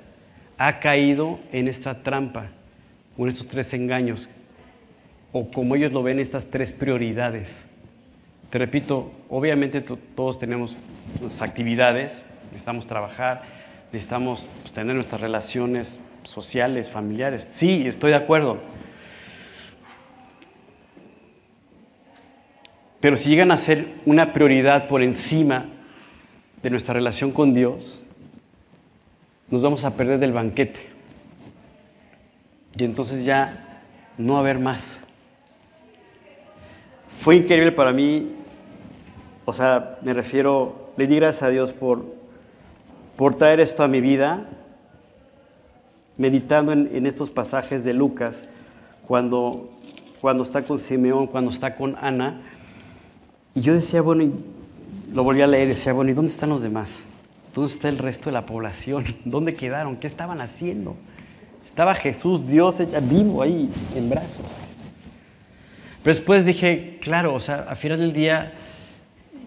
ha 0.57 0.79
caído 0.79 1.39
en 1.51 1.67
esta 1.67 2.01
trampa, 2.01 2.47
en 3.17 3.27
estos 3.27 3.47
tres 3.47 3.73
engaños, 3.73 4.29
o 5.31 5.51
como 5.51 5.75
ellos 5.75 5.93
lo 5.93 6.01
ven, 6.01 6.19
estas 6.19 6.47
tres 6.47 6.71
prioridades. 6.71 7.63
Te 8.49 8.57
repito, 8.57 9.11
obviamente 9.29 9.81
todos 9.81 10.39
tenemos 10.39 10.75
actividades, 11.41 12.21
necesitamos 12.45 12.87
trabajar, 12.87 13.43
necesitamos 13.91 14.47
pues, 14.61 14.73
tener 14.73 14.95
nuestras 14.95 15.21
relaciones 15.21 15.99
sociales, 16.23 16.89
familiares. 16.89 17.47
Sí, 17.51 17.85
estoy 17.85 18.11
de 18.11 18.17
acuerdo 18.17 18.59
Pero 23.05 23.17
si 23.17 23.29
llegan 23.29 23.51
a 23.51 23.59
ser 23.59 23.85
una 24.07 24.33
prioridad 24.33 24.87
por 24.87 25.03
encima 25.03 25.65
de 26.63 26.71
nuestra 26.71 26.95
relación 26.95 27.29
con 27.31 27.53
Dios, 27.53 27.99
nos 29.47 29.61
vamos 29.61 29.85
a 29.85 29.95
perder 29.95 30.17
del 30.17 30.33
banquete. 30.33 30.79
Y 32.75 32.83
entonces 32.83 33.23
ya 33.23 33.83
no 34.17 34.37
a 34.37 34.39
haber 34.39 34.57
más. 34.57 35.01
Fue 37.19 37.35
increíble 37.35 37.71
para 37.71 37.93
mí, 37.93 38.31
o 39.45 39.53
sea, 39.53 39.99
me 40.01 40.11
refiero, 40.11 40.89
le 40.97 41.05
di 41.05 41.17
gracias 41.17 41.43
a 41.43 41.49
Dios 41.49 41.73
por, 41.73 42.03
por 43.17 43.35
traer 43.35 43.59
esto 43.59 43.83
a 43.83 43.87
mi 43.87 44.01
vida, 44.01 44.49
meditando 46.17 46.71
en, 46.71 46.89
en 46.91 47.05
estos 47.05 47.29
pasajes 47.29 47.83
de 47.83 47.93
Lucas, 47.93 48.45
cuando, 49.05 49.69
cuando 50.21 50.41
está 50.41 50.63
con 50.63 50.79
Simeón, 50.79 51.27
cuando 51.27 51.51
está 51.51 51.75
con 51.75 51.95
Ana, 52.01 52.41
y 53.55 53.61
yo 53.61 53.73
decía, 53.73 54.01
bueno, 54.01 54.23
y 54.23 54.33
lo 55.13 55.23
volví 55.23 55.41
a 55.41 55.47
leer, 55.47 55.69
decía, 55.69 55.93
bueno, 55.93 56.11
¿y 56.11 56.13
dónde 56.13 56.31
están 56.31 56.49
los 56.49 56.61
demás? 56.61 57.01
¿Dónde 57.53 57.71
está 57.71 57.87
el 57.87 57.97
resto 57.97 58.25
de 58.25 58.33
la 58.33 58.45
población? 58.45 59.15
¿Dónde 59.25 59.55
quedaron? 59.55 59.95
¿Qué 59.95 60.07
estaban 60.07 60.41
haciendo? 60.41 60.97
Estaba 61.65 61.95
Jesús, 61.95 62.45
Dios 62.45 62.83
vivo 63.09 63.41
ahí 63.41 63.69
en 63.95 64.09
brazos. 64.09 64.45
Pero 66.03 66.15
después 66.15 66.45
dije, 66.45 66.99
claro, 67.01 67.33
o 67.33 67.39
sea, 67.39 67.65
al 67.69 67.77
final 67.77 67.99
del 67.99 68.11
día 68.11 68.53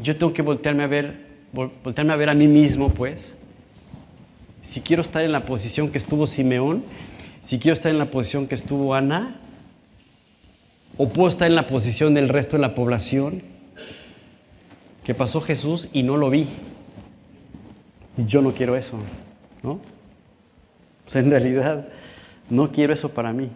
yo 0.02 0.16
tengo 0.16 0.32
que 0.32 0.42
voltearme 0.42 0.84
a 0.84 0.86
ver, 0.86 1.26
voltearme 1.52 2.12
a 2.14 2.16
ver 2.16 2.30
a 2.30 2.34
mí 2.34 2.46
mismo, 2.46 2.88
pues. 2.88 3.34
Si 4.62 4.80
quiero 4.80 5.02
estar 5.02 5.22
en 5.22 5.32
la 5.32 5.44
posición 5.44 5.90
que 5.90 5.98
estuvo 5.98 6.26
Simeón, 6.26 6.82
si 7.42 7.58
quiero 7.58 7.74
estar 7.74 7.92
en 7.92 7.98
la 7.98 8.10
posición 8.10 8.48
que 8.48 8.54
estuvo 8.54 8.94
Ana, 8.94 9.36
o 10.96 11.10
puedo 11.10 11.28
estar 11.28 11.46
en 11.46 11.54
la 11.54 11.66
posición 11.66 12.14
del 12.14 12.28
resto 12.28 12.56
de 12.56 12.62
la 12.62 12.74
población, 12.74 13.42
que 15.08 15.14
pasó 15.14 15.40
Jesús 15.40 15.88
y 15.94 16.02
no 16.02 16.18
lo 16.18 16.28
vi. 16.28 16.46
Yo 18.18 18.42
no 18.42 18.52
quiero 18.52 18.76
eso, 18.76 18.98
¿no? 19.62 19.80
Pues 21.04 21.16
en 21.16 21.30
realidad 21.30 21.88
no 22.50 22.70
quiero 22.72 22.92
eso 22.92 23.08
para 23.08 23.32
mí. 23.32 23.48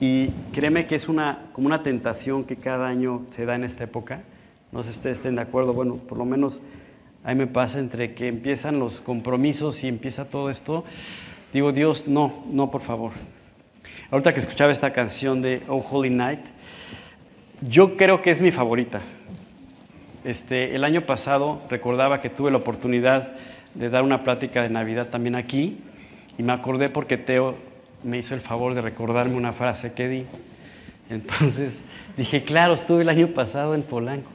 Y 0.00 0.28
créeme 0.52 0.86
que 0.86 0.94
es 0.94 1.08
una, 1.08 1.48
como 1.54 1.66
una 1.66 1.82
tentación 1.82 2.44
que 2.44 2.54
cada 2.54 2.86
año 2.86 3.22
se 3.26 3.46
da 3.46 3.56
en 3.56 3.64
esta 3.64 3.82
época. 3.82 4.22
No 4.70 4.84
sé 4.84 4.90
si 4.90 4.94
ustedes 4.98 5.18
estén 5.18 5.34
de 5.34 5.42
acuerdo, 5.42 5.74
bueno, 5.74 5.96
por 5.96 6.16
lo 6.18 6.24
menos 6.24 6.60
ahí 7.24 7.34
me 7.34 7.48
pasa 7.48 7.80
entre 7.80 8.14
que 8.14 8.28
empiezan 8.28 8.78
los 8.78 9.00
compromisos 9.00 9.82
y 9.82 9.88
empieza 9.88 10.26
todo 10.26 10.50
esto. 10.50 10.84
Digo, 11.52 11.72
Dios, 11.72 12.06
no, 12.06 12.44
no, 12.48 12.70
por 12.70 12.82
favor. 12.82 13.10
Ahorita 14.12 14.32
que 14.32 14.38
escuchaba 14.38 14.70
esta 14.70 14.92
canción 14.92 15.42
de 15.42 15.64
Oh 15.66 15.84
Holy 15.90 16.10
Night, 16.10 16.42
yo 17.60 17.96
creo 17.96 18.22
que 18.22 18.30
es 18.30 18.40
mi 18.40 18.52
favorita. 18.52 19.02
Este, 20.24 20.74
el 20.74 20.84
año 20.84 21.02
pasado 21.02 21.62
recordaba 21.70 22.20
que 22.20 22.28
tuve 22.28 22.50
la 22.50 22.58
oportunidad 22.58 23.32
de 23.74 23.88
dar 23.88 24.02
una 24.02 24.22
plática 24.22 24.62
de 24.62 24.68
Navidad 24.68 25.08
también 25.08 25.34
aquí 25.34 25.78
y 26.36 26.42
me 26.42 26.52
acordé 26.52 26.90
porque 26.90 27.16
Teo 27.16 27.56
me 28.02 28.18
hizo 28.18 28.34
el 28.34 28.40
favor 28.40 28.74
de 28.74 28.82
recordarme 28.82 29.36
una 29.36 29.52
frase 29.52 29.92
que 29.92 30.08
di. 30.08 30.26
Entonces 31.08 31.82
dije, 32.16 32.44
claro, 32.44 32.74
estuve 32.74 33.02
el 33.02 33.08
año 33.08 33.28
pasado 33.28 33.74
en 33.74 33.82
Polanco. 33.82 34.30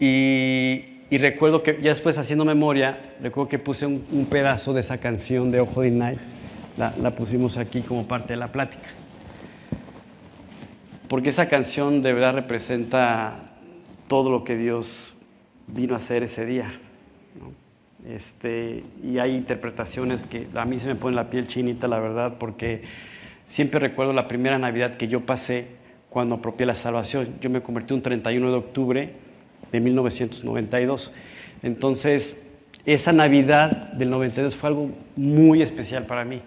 Y, 0.00 0.84
recuerdo 1.10 1.62
que 1.62 1.78
ya 1.80 1.90
después 1.90 2.18
haciendo 2.18 2.44
memoria, 2.44 2.98
recuerdo 3.22 3.48
que 3.48 3.58
puse 3.58 3.86
un, 3.86 4.26
pedazo 4.30 4.72
de 4.72 4.80
esa 4.80 4.98
canción 4.98 5.50
de 5.50 5.60
Ojo 5.60 5.82
de 5.82 5.90
Night, 5.90 6.18
la, 6.76 6.92
la 7.00 7.10
pusimos 7.12 7.56
aquí 7.56 7.80
como 7.82 8.06
parte 8.06 8.32
de 8.32 8.38
la 8.38 8.48
plática. 8.48 8.88
Porque 11.08 11.28
esa 11.28 11.48
canción 11.48 12.02
de 12.02 12.12
verdad 12.12 12.34
representa 12.34 13.55
todo 14.08 14.30
lo 14.30 14.44
que 14.44 14.56
Dios 14.56 15.14
vino 15.66 15.94
a 15.94 15.96
hacer 15.98 16.22
ese 16.22 16.46
día. 16.46 16.80
Este, 18.08 18.84
y 19.02 19.18
hay 19.18 19.34
interpretaciones 19.34 20.26
que 20.26 20.46
a 20.54 20.64
mí 20.64 20.78
se 20.78 20.88
me 20.88 20.94
pone 20.94 21.16
la 21.16 21.28
piel 21.28 21.48
chinita, 21.48 21.88
la 21.88 21.98
verdad, 21.98 22.36
porque 22.38 22.82
siempre 23.46 23.80
recuerdo 23.80 24.12
la 24.12 24.28
primera 24.28 24.58
Navidad 24.58 24.96
que 24.96 25.08
yo 25.08 25.22
pasé 25.22 25.66
cuando 26.10 26.36
apropié 26.36 26.66
la 26.66 26.74
salvación. 26.74 27.34
Yo 27.40 27.50
me 27.50 27.62
convertí 27.62 27.94
un 27.94 28.02
31 28.02 28.50
de 28.50 28.56
octubre 28.56 29.12
de 29.72 29.80
1992. 29.80 31.10
Entonces, 31.62 32.36
esa 32.84 33.12
Navidad 33.12 33.92
del 33.92 34.10
92 34.10 34.54
fue 34.54 34.68
algo 34.68 34.90
muy 35.16 35.62
especial 35.62 36.04
para 36.04 36.24
mí. 36.24 36.40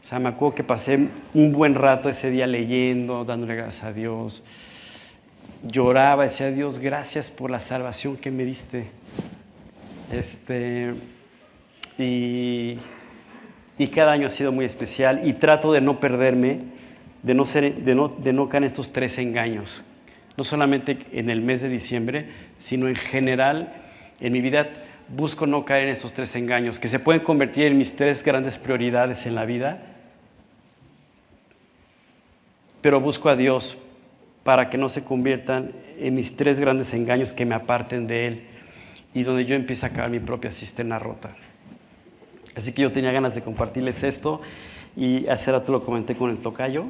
O 0.00 0.04
sea, 0.06 0.20
me 0.20 0.28
acuerdo 0.28 0.54
que 0.54 0.64
pasé 0.64 1.08
un 1.34 1.52
buen 1.52 1.74
rato 1.74 2.08
ese 2.08 2.30
día 2.30 2.46
leyendo, 2.46 3.24
dándole 3.24 3.56
gracias 3.56 3.84
a 3.84 3.92
Dios. 3.92 4.44
Lloraba, 5.62 6.24
decía, 6.24 6.50
Dios, 6.50 6.78
gracias 6.78 7.28
por 7.28 7.50
la 7.50 7.60
salvación 7.60 8.16
que 8.16 8.30
me 8.30 8.44
diste. 8.44 8.86
Este, 10.12 10.94
y, 11.98 12.78
cada 13.92 14.12
año 14.12 14.28
ha 14.28 14.30
sido 14.30 14.52
muy 14.52 14.64
especial 14.64 15.26
y 15.26 15.32
trato 15.34 15.72
de 15.72 15.80
no 15.80 15.98
perderme, 15.98 16.60
de 17.22 17.34
no, 17.34 17.46
ser, 17.46 17.74
de 17.74 17.94
no, 17.94 18.08
de 18.08 18.32
no 18.32 18.48
caer 18.48 18.62
en 18.62 18.66
estos 18.68 18.92
tres 18.92 19.18
engaños. 19.18 19.82
No 20.36 20.44
solamente 20.44 20.98
en 21.12 21.30
el 21.30 21.40
mes 21.40 21.62
de 21.62 21.68
diciembre, 21.68 22.26
sino 22.58 22.88
en 22.88 22.94
general 22.94 23.72
en 24.20 24.32
mi 24.32 24.40
vida 24.40 24.68
busco 25.08 25.46
no 25.46 25.64
caer 25.64 25.84
en 25.84 25.88
esos 25.90 26.12
tres 26.12 26.36
engaños, 26.36 26.78
que 26.78 26.86
se 26.86 26.98
pueden 26.98 27.22
convertir 27.22 27.64
en 27.64 27.78
mis 27.78 27.96
tres 27.96 28.22
grandes 28.22 28.58
prioridades 28.58 29.26
en 29.26 29.34
la 29.34 29.44
vida, 29.44 29.82
pero 32.80 33.00
busco 33.00 33.28
a 33.28 33.36
Dios 33.36 33.76
para 34.48 34.70
que 34.70 34.78
no 34.78 34.88
se 34.88 35.04
conviertan 35.04 35.72
en 35.98 36.14
mis 36.14 36.34
tres 36.34 36.58
grandes 36.58 36.94
engaños 36.94 37.34
que 37.34 37.44
me 37.44 37.54
aparten 37.54 38.06
de 38.06 38.26
Él 38.26 38.42
y 39.12 39.22
donde 39.22 39.44
yo 39.44 39.54
empiezo 39.54 39.84
a 39.84 39.90
acabar 39.90 40.08
mi 40.08 40.20
propia 40.20 40.52
cisterna 40.52 40.98
rota. 40.98 41.34
Así 42.56 42.72
que 42.72 42.80
yo 42.80 42.90
tenía 42.90 43.12
ganas 43.12 43.34
de 43.34 43.42
compartirles 43.42 44.02
esto 44.04 44.40
y 44.96 45.26
hace 45.26 45.52
rato 45.52 45.70
lo 45.70 45.84
comenté 45.84 46.14
con 46.14 46.30
el 46.30 46.38
tocayo. 46.38 46.86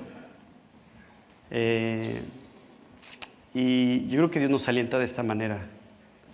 Eh, 1.50 2.20
y 3.52 4.06
yo 4.06 4.18
creo 4.18 4.30
que 4.30 4.38
Dios 4.38 4.52
nos 4.52 4.68
alienta 4.68 5.00
de 5.00 5.04
esta 5.04 5.24
manera. 5.24 5.58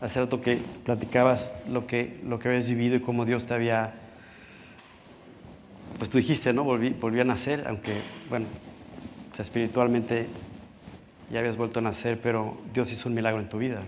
Hace 0.03 0.21
rato 0.21 0.43
que 0.43 0.59
platicabas 0.85 1.51
lo 1.71 1.87
que, 1.87 2.21
lo 2.29 2.39
que 2.39 2.49
habías 2.49 2.69
vivido 2.69 2.97
y 2.97 3.01
cómo 3.01 3.25
Dios 3.25 3.47
te 3.47 3.55
había... 3.55 3.95
Pues 5.97 6.11
tú 6.11 6.19
dijiste, 6.19 6.53
¿no? 6.53 6.65
Volví, 6.65 6.95
a 7.19 7.25
nacer, 7.25 7.65
aunque, 7.67 7.95
bueno, 8.29 8.45
espiritualmente 9.39 10.27
ya 11.35 11.41
habías 11.41 11.57
vuelto 11.57 11.81
a 11.81 11.83
nacer, 11.83 12.21
pero 12.23 12.57
Dios 12.73 12.93
hizo 12.93 13.09
un 13.09 13.17
milagro 13.17 13.41
en 13.41 13.49
tu 13.49 13.59
vida. 13.59 13.83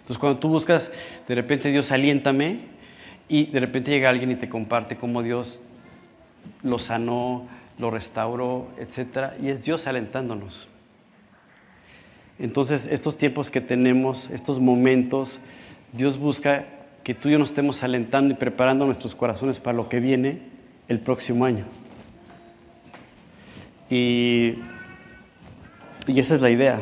Entonces, 0.00 0.18
cuando 0.18 0.38
tú 0.38 0.50
buscas, 0.50 0.92
de 1.26 1.34
repente 1.34 1.70
Dios 1.70 1.90
aliéntame 1.92 2.58
y 3.26 3.46
de 3.46 3.58
repente 3.58 3.90
llega 3.90 4.10
alguien 4.10 4.32
y 4.32 4.34
te 4.34 4.50
comparte 4.50 4.96
cómo 4.98 5.22
Dios 5.22 5.62
lo 6.62 6.78
sanó, 6.78 7.48
lo 7.78 7.90
restauró, 7.90 8.68
etc. 8.78 9.32
Y 9.42 9.48
es 9.48 9.64
Dios 9.64 9.86
alentándonos. 9.86 10.68
Entonces, 12.38 12.86
estos 12.86 13.16
tiempos 13.16 13.48
que 13.50 13.62
tenemos, 13.62 14.28
estos 14.28 14.60
momentos, 14.60 15.40
Dios 15.94 16.18
busca 16.18 16.66
que 17.02 17.14
tú 17.14 17.30
y 17.30 17.32
yo 17.32 17.38
nos 17.38 17.48
estemos 17.48 17.82
alentando 17.82 18.34
y 18.34 18.36
preparando 18.36 18.84
nuestros 18.84 19.14
corazones 19.14 19.58
para 19.58 19.74
lo 19.74 19.88
que 19.88 20.00
viene 20.00 20.42
el 20.88 21.00
próximo 21.00 21.46
año. 21.46 21.64
Y, 23.88 24.56
y 26.08 26.18
esa 26.18 26.34
es 26.34 26.40
la 26.40 26.50
idea, 26.50 26.80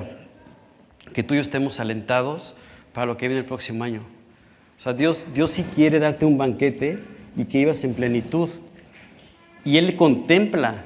que 1.12 1.22
tú 1.22 1.34
y 1.34 1.38
yo 1.38 1.40
estemos 1.40 1.80
alentados 1.80 2.54
para 2.92 3.06
lo 3.06 3.16
que 3.16 3.26
viene 3.26 3.40
el 3.40 3.46
próximo 3.46 3.84
año. 3.84 4.02
O 4.78 4.80
sea, 4.80 4.92
Dios, 4.92 5.26
Dios 5.34 5.50
sí 5.50 5.64
quiere 5.74 5.98
darte 5.98 6.24
un 6.24 6.38
banquete 6.38 7.02
y 7.36 7.44
que 7.46 7.58
ibas 7.58 7.82
en 7.84 7.94
plenitud. 7.94 8.48
Y 9.64 9.78
Él 9.78 9.96
contempla 9.96 10.82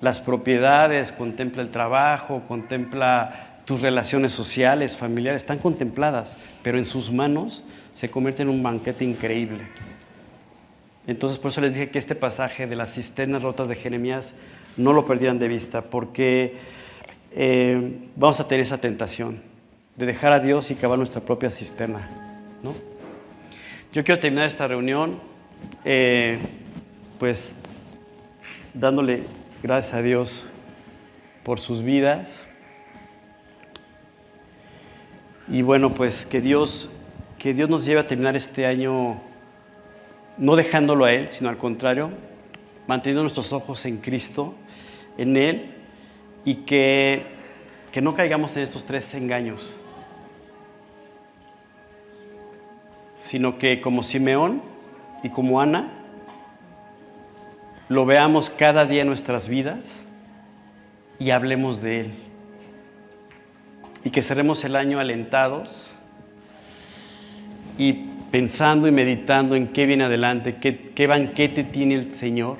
las 0.00 0.20
propiedades, 0.20 1.12
contempla 1.12 1.62
el 1.62 1.70
trabajo, 1.70 2.42
contempla 2.46 3.62
tus 3.64 3.82
relaciones 3.82 4.32
sociales, 4.32 4.96
familiares, 4.96 5.42
están 5.42 5.58
contempladas, 5.58 6.36
pero 6.62 6.78
en 6.78 6.84
sus 6.84 7.10
manos 7.10 7.64
se 7.92 8.10
convierte 8.10 8.42
en 8.42 8.48
un 8.48 8.62
banquete 8.62 9.04
increíble. 9.04 9.64
Entonces, 11.06 11.38
por 11.38 11.50
eso 11.50 11.60
les 11.60 11.74
dije 11.74 11.90
que 11.90 11.98
este 11.98 12.14
pasaje 12.14 12.66
de 12.66 12.76
las 12.76 12.94
cisternas 12.94 13.42
rotas 13.42 13.68
de 13.68 13.76
Jeremías 13.76 14.34
no 14.76 14.92
lo 14.92 15.06
perdieran 15.06 15.38
de 15.38 15.48
vista, 15.48 15.82
porque 15.82 16.56
eh, 17.32 18.08
vamos 18.16 18.40
a 18.40 18.48
tener 18.48 18.62
esa 18.62 18.78
tentación 18.78 19.42
de 19.96 20.06
dejar 20.06 20.32
a 20.32 20.40
Dios 20.40 20.70
y 20.70 20.74
cavar 20.74 20.98
nuestra 20.98 21.20
propia 21.20 21.50
cisterna. 21.50 22.08
¿no? 22.62 22.74
Yo 23.92 24.04
quiero 24.04 24.20
terminar 24.20 24.46
esta 24.46 24.66
reunión 24.66 25.18
eh, 25.84 26.38
pues 27.18 27.56
dándole 28.74 29.22
gracias 29.62 29.94
a 29.94 30.02
Dios 30.02 30.44
por 31.42 31.60
sus 31.60 31.82
vidas. 31.82 32.40
Y 35.48 35.62
bueno, 35.62 35.94
pues 35.94 36.26
que 36.26 36.40
Dios, 36.40 36.90
que 37.38 37.54
Dios 37.54 37.70
nos 37.70 37.84
lleve 37.84 38.00
a 38.00 38.06
terminar 38.06 38.36
este 38.36 38.66
año 38.66 39.20
no 40.36 40.56
dejándolo 40.56 41.04
a 41.04 41.12
Él, 41.12 41.28
sino 41.30 41.48
al 41.48 41.56
contrario, 41.56 42.10
manteniendo 42.86 43.22
nuestros 43.22 43.52
ojos 43.52 43.84
en 43.86 43.98
Cristo, 43.98 44.54
en 45.16 45.36
Él, 45.36 45.74
y 46.48 46.54
que, 46.64 47.26
que 47.92 48.00
no 48.00 48.14
caigamos 48.14 48.56
en 48.56 48.62
estos 48.62 48.82
tres 48.86 49.12
engaños. 49.14 49.74
sino 53.20 53.58
que 53.58 53.82
como 53.82 54.02
Simeón 54.02 54.62
y 55.22 55.28
como 55.28 55.60
Ana, 55.60 55.90
lo 57.90 58.06
veamos 58.06 58.48
cada 58.48 58.86
día 58.86 59.02
en 59.02 59.08
nuestras 59.08 59.48
vidas 59.48 59.80
y 61.18 61.30
hablemos 61.30 61.82
de 61.82 62.00
Él. 62.00 62.14
Y 64.02 64.08
que 64.08 64.22
seremos 64.22 64.64
el 64.64 64.76
año 64.76 64.98
alentados 64.98 65.92
y 67.76 68.06
pensando 68.30 68.88
y 68.88 68.92
meditando 68.92 69.56
en 69.56 69.68
qué 69.68 69.84
viene 69.84 70.04
adelante, 70.04 70.56
qué, 70.56 70.92
qué 70.94 71.06
banquete 71.06 71.64
tiene 71.64 71.96
el 71.96 72.14
Señor, 72.14 72.56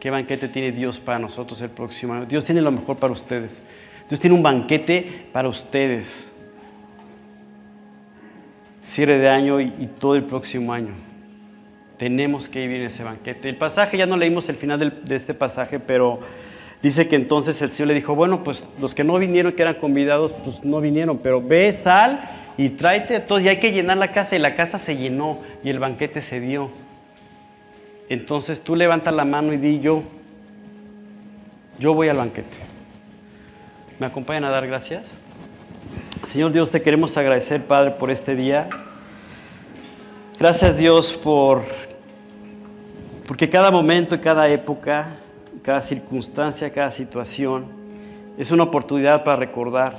qué 0.00 0.10
banquete 0.10 0.48
tiene 0.48 0.72
Dios 0.72 1.00
para 1.00 1.18
nosotros 1.18 1.60
el 1.60 1.70
próximo 1.70 2.14
año. 2.14 2.26
Dios 2.26 2.44
tiene 2.44 2.60
lo 2.60 2.70
mejor 2.70 2.96
para 2.96 3.12
ustedes. 3.12 3.62
Dios 4.08 4.20
tiene 4.20 4.34
un 4.36 4.42
banquete 4.42 5.26
para 5.32 5.48
ustedes 5.48 6.30
cierre 8.88 9.18
de 9.18 9.28
año 9.28 9.60
y, 9.60 9.88
todo 9.98 10.16
el 10.16 10.24
próximo 10.24 10.72
año. 10.72 10.94
Tenemos 11.98 12.48
que 12.48 12.60
vivir 12.60 12.80
en 12.80 12.86
ese 12.86 13.04
banquete. 13.04 13.48
El 13.48 13.56
pasaje, 13.56 13.98
ya 13.98 14.06
no 14.06 14.16
leímos 14.16 14.48
el 14.48 14.56
final 14.56 15.02
de 15.04 15.16
este 15.16 15.34
pasaje, 15.34 15.78
pero 15.78 16.20
dice 16.82 17.06
que 17.06 17.16
entonces 17.16 17.60
el 17.60 17.70
Señor 17.70 17.88
le 17.88 17.94
dijo, 17.94 18.14
bueno, 18.14 18.42
pues 18.42 18.66
los 18.80 18.94
que 18.94 19.04
no 19.04 19.18
vinieron, 19.18 19.52
que 19.52 19.62
eran 19.62 19.74
convidados, 19.74 20.32
pues 20.44 20.64
no 20.64 20.80
vinieron, 20.80 21.18
pero 21.18 21.42
ve, 21.42 21.72
sal 21.72 22.52
y 22.56 22.70
tráete 22.70 23.16
a 23.16 23.26
todos. 23.26 23.42
Y 23.42 23.48
hay 23.48 23.58
que 23.58 23.72
llenar 23.72 23.98
la 23.98 24.12
casa 24.12 24.36
y 24.36 24.38
la 24.38 24.54
casa 24.54 24.78
se 24.78 24.96
llenó 24.96 25.40
y 25.62 25.68
el 25.68 25.78
banquete 25.78 26.22
se 26.22 26.40
dio. 26.40 26.70
Entonces 28.08 28.62
tú 28.62 28.74
levanta 28.74 29.10
la 29.10 29.24
mano 29.24 29.52
y 29.52 29.58
di 29.58 29.80
yo, 29.80 30.02
yo 31.78 31.94
voy 31.94 32.08
al 32.08 32.16
banquete. 32.16 32.56
¿Me 33.98 34.06
acompañan 34.06 34.44
a 34.44 34.50
dar 34.50 34.66
gracias? 34.66 35.14
Señor 36.24 36.52
Dios, 36.52 36.70
te 36.70 36.82
queremos 36.82 37.16
agradecer, 37.16 37.64
Padre, 37.64 37.92
por 37.92 38.10
este 38.10 38.34
día. 38.34 38.68
Gracias 40.38 40.78
Dios 40.78 41.12
por 41.12 41.62
porque 43.26 43.50
cada 43.50 43.70
momento 43.70 44.14
y 44.14 44.20
cada 44.20 44.48
época, 44.48 45.16
cada 45.62 45.82
circunstancia, 45.82 46.72
cada 46.72 46.90
situación 46.90 47.66
es 48.38 48.50
una 48.50 48.62
oportunidad 48.62 49.22
para 49.22 49.36
recordar 49.36 49.94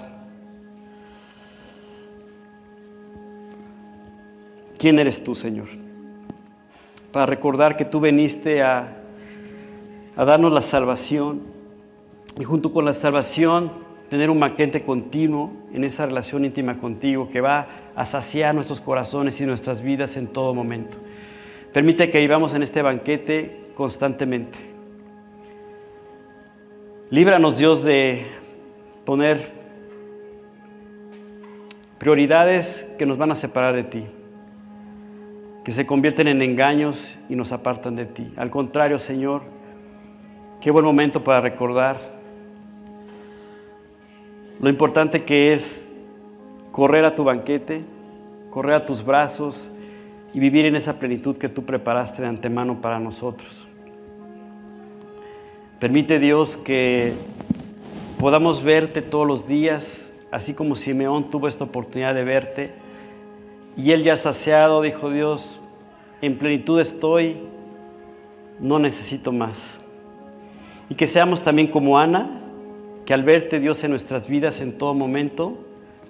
quién 4.79 4.97
eres 4.97 5.23
tú, 5.23 5.35
Señor. 5.35 5.67
Para 7.11 7.25
recordar 7.25 7.77
que 7.77 7.85
tú 7.85 7.99
veniste 7.99 8.61
a, 8.61 8.97
a 10.15 10.25
darnos 10.25 10.53
la 10.53 10.61
salvación 10.61 11.41
y 12.39 12.43
junto 12.43 12.71
con 12.71 12.85
la 12.85 12.93
salvación 12.93 13.71
tener 14.09 14.29
un 14.29 14.39
banquete 14.39 14.83
continuo 14.83 15.51
en 15.73 15.83
esa 15.83 16.05
relación 16.05 16.45
íntima 16.45 16.79
contigo 16.79 17.29
que 17.29 17.41
va 17.41 17.67
a 17.95 18.05
saciar 18.05 18.55
nuestros 18.55 18.81
corazones 18.81 19.39
y 19.39 19.45
nuestras 19.45 19.81
vidas 19.81 20.17
en 20.17 20.27
todo 20.27 20.53
momento. 20.53 20.97
Permite 21.73 22.09
que 22.09 22.19
vivamos 22.19 22.53
en 22.53 22.63
este 22.63 22.81
banquete 22.81 23.71
constantemente. 23.75 24.57
Líbranos, 27.11 27.57
Dios, 27.57 27.83
de 27.83 28.25
poner 29.05 29.51
prioridades 31.99 32.87
que 32.97 33.05
nos 33.05 33.17
van 33.17 33.31
a 33.31 33.35
separar 33.35 33.75
de 33.75 33.83
ti, 33.83 34.05
que 35.69 35.73
se 35.73 35.85
convierten 35.85 36.27
en 36.27 36.41
engaños 36.41 37.15
y 37.29 37.35
nos 37.35 37.51
apartan 37.51 37.95
de 37.95 38.07
ti. 38.07 38.33
Al 38.37 38.49
contrario, 38.49 38.97
Señor, 38.97 39.43
qué 40.59 40.71
buen 40.71 40.83
momento 40.83 41.23
para 41.23 41.41
recordar 41.41 41.99
lo 44.59 44.67
importante 44.67 45.25
que 45.25 45.53
es 45.53 45.87
correr 46.71 47.05
a 47.05 47.13
tu 47.13 47.23
banquete, 47.23 47.83
correr 48.49 48.73
a 48.73 48.85
tus 48.87 49.05
brazos 49.05 49.69
y 50.33 50.39
vivir 50.39 50.65
en 50.65 50.75
esa 50.75 50.97
plenitud 50.97 51.37
que 51.37 51.49
tú 51.49 51.63
preparaste 51.63 52.23
de 52.23 52.29
antemano 52.29 52.81
para 52.81 52.99
nosotros. 52.99 53.67
Permite 55.79 56.17
Dios 56.17 56.57
que 56.57 57.13
podamos 58.17 58.63
verte 58.63 59.03
todos 59.03 59.27
los 59.27 59.47
días, 59.47 60.11
así 60.31 60.55
como 60.55 60.75
Simeón 60.75 61.29
tuvo 61.29 61.47
esta 61.47 61.65
oportunidad 61.65 62.15
de 62.15 62.23
verte. 62.23 62.71
Y 63.77 63.91
él 63.91 64.03
ya 64.03 64.17
saciado 64.17 64.81
dijo 64.81 65.09
Dios, 65.09 65.58
en 66.21 66.37
plenitud 66.37 66.79
estoy, 66.79 67.37
no 68.59 68.79
necesito 68.79 69.31
más. 69.31 69.77
Y 70.89 70.95
que 70.95 71.07
seamos 71.07 71.41
también 71.41 71.67
como 71.67 71.99
Ana, 71.99 72.41
que 73.05 73.13
al 73.13 73.23
verte 73.23 73.59
Dios 73.59 73.83
en 73.83 73.91
nuestras 73.91 74.27
vidas 74.27 74.61
en 74.61 74.77
todo 74.77 74.93
momento, 74.93 75.57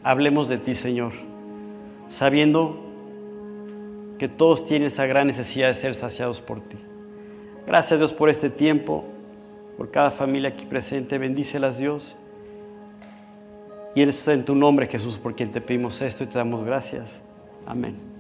hablemos 0.04 0.50
de 0.50 0.58
ti, 0.58 0.76
Señor, 0.76 1.14
sabiendo 2.08 2.80
que 4.18 4.28
todos 4.28 4.66
tienen 4.66 4.88
esa 4.88 5.06
gran 5.06 5.28
necesidad 5.28 5.68
de 5.68 5.76
ser 5.76 5.96
saciados 5.96 6.42
por 6.42 6.62
ti. 6.62 6.78
Gracias 7.66 8.00
Dios 8.00 8.14
por 8.14 8.30
este 8.30 8.50
tiempo 8.50 9.06
por 9.80 9.92
cada 9.92 10.12
familia 10.12 10.50
aquí 10.50 10.66
presente. 10.66 11.18
Bendícelas, 11.18 11.78
Dios. 11.78 12.18
Y 13.96 14.02
en 14.02 14.44
tu 14.44 14.54
nombre, 14.54 14.88
Jesús, 14.88 15.18
por 15.18 15.36
quien 15.36 15.54
te 15.54 15.62
pedimos 15.62 16.02
esto 16.02 16.26
y 16.26 16.28
te 16.28 16.38
damos 16.38 16.66
gracias. 16.66 17.22
Amén. 17.66 18.19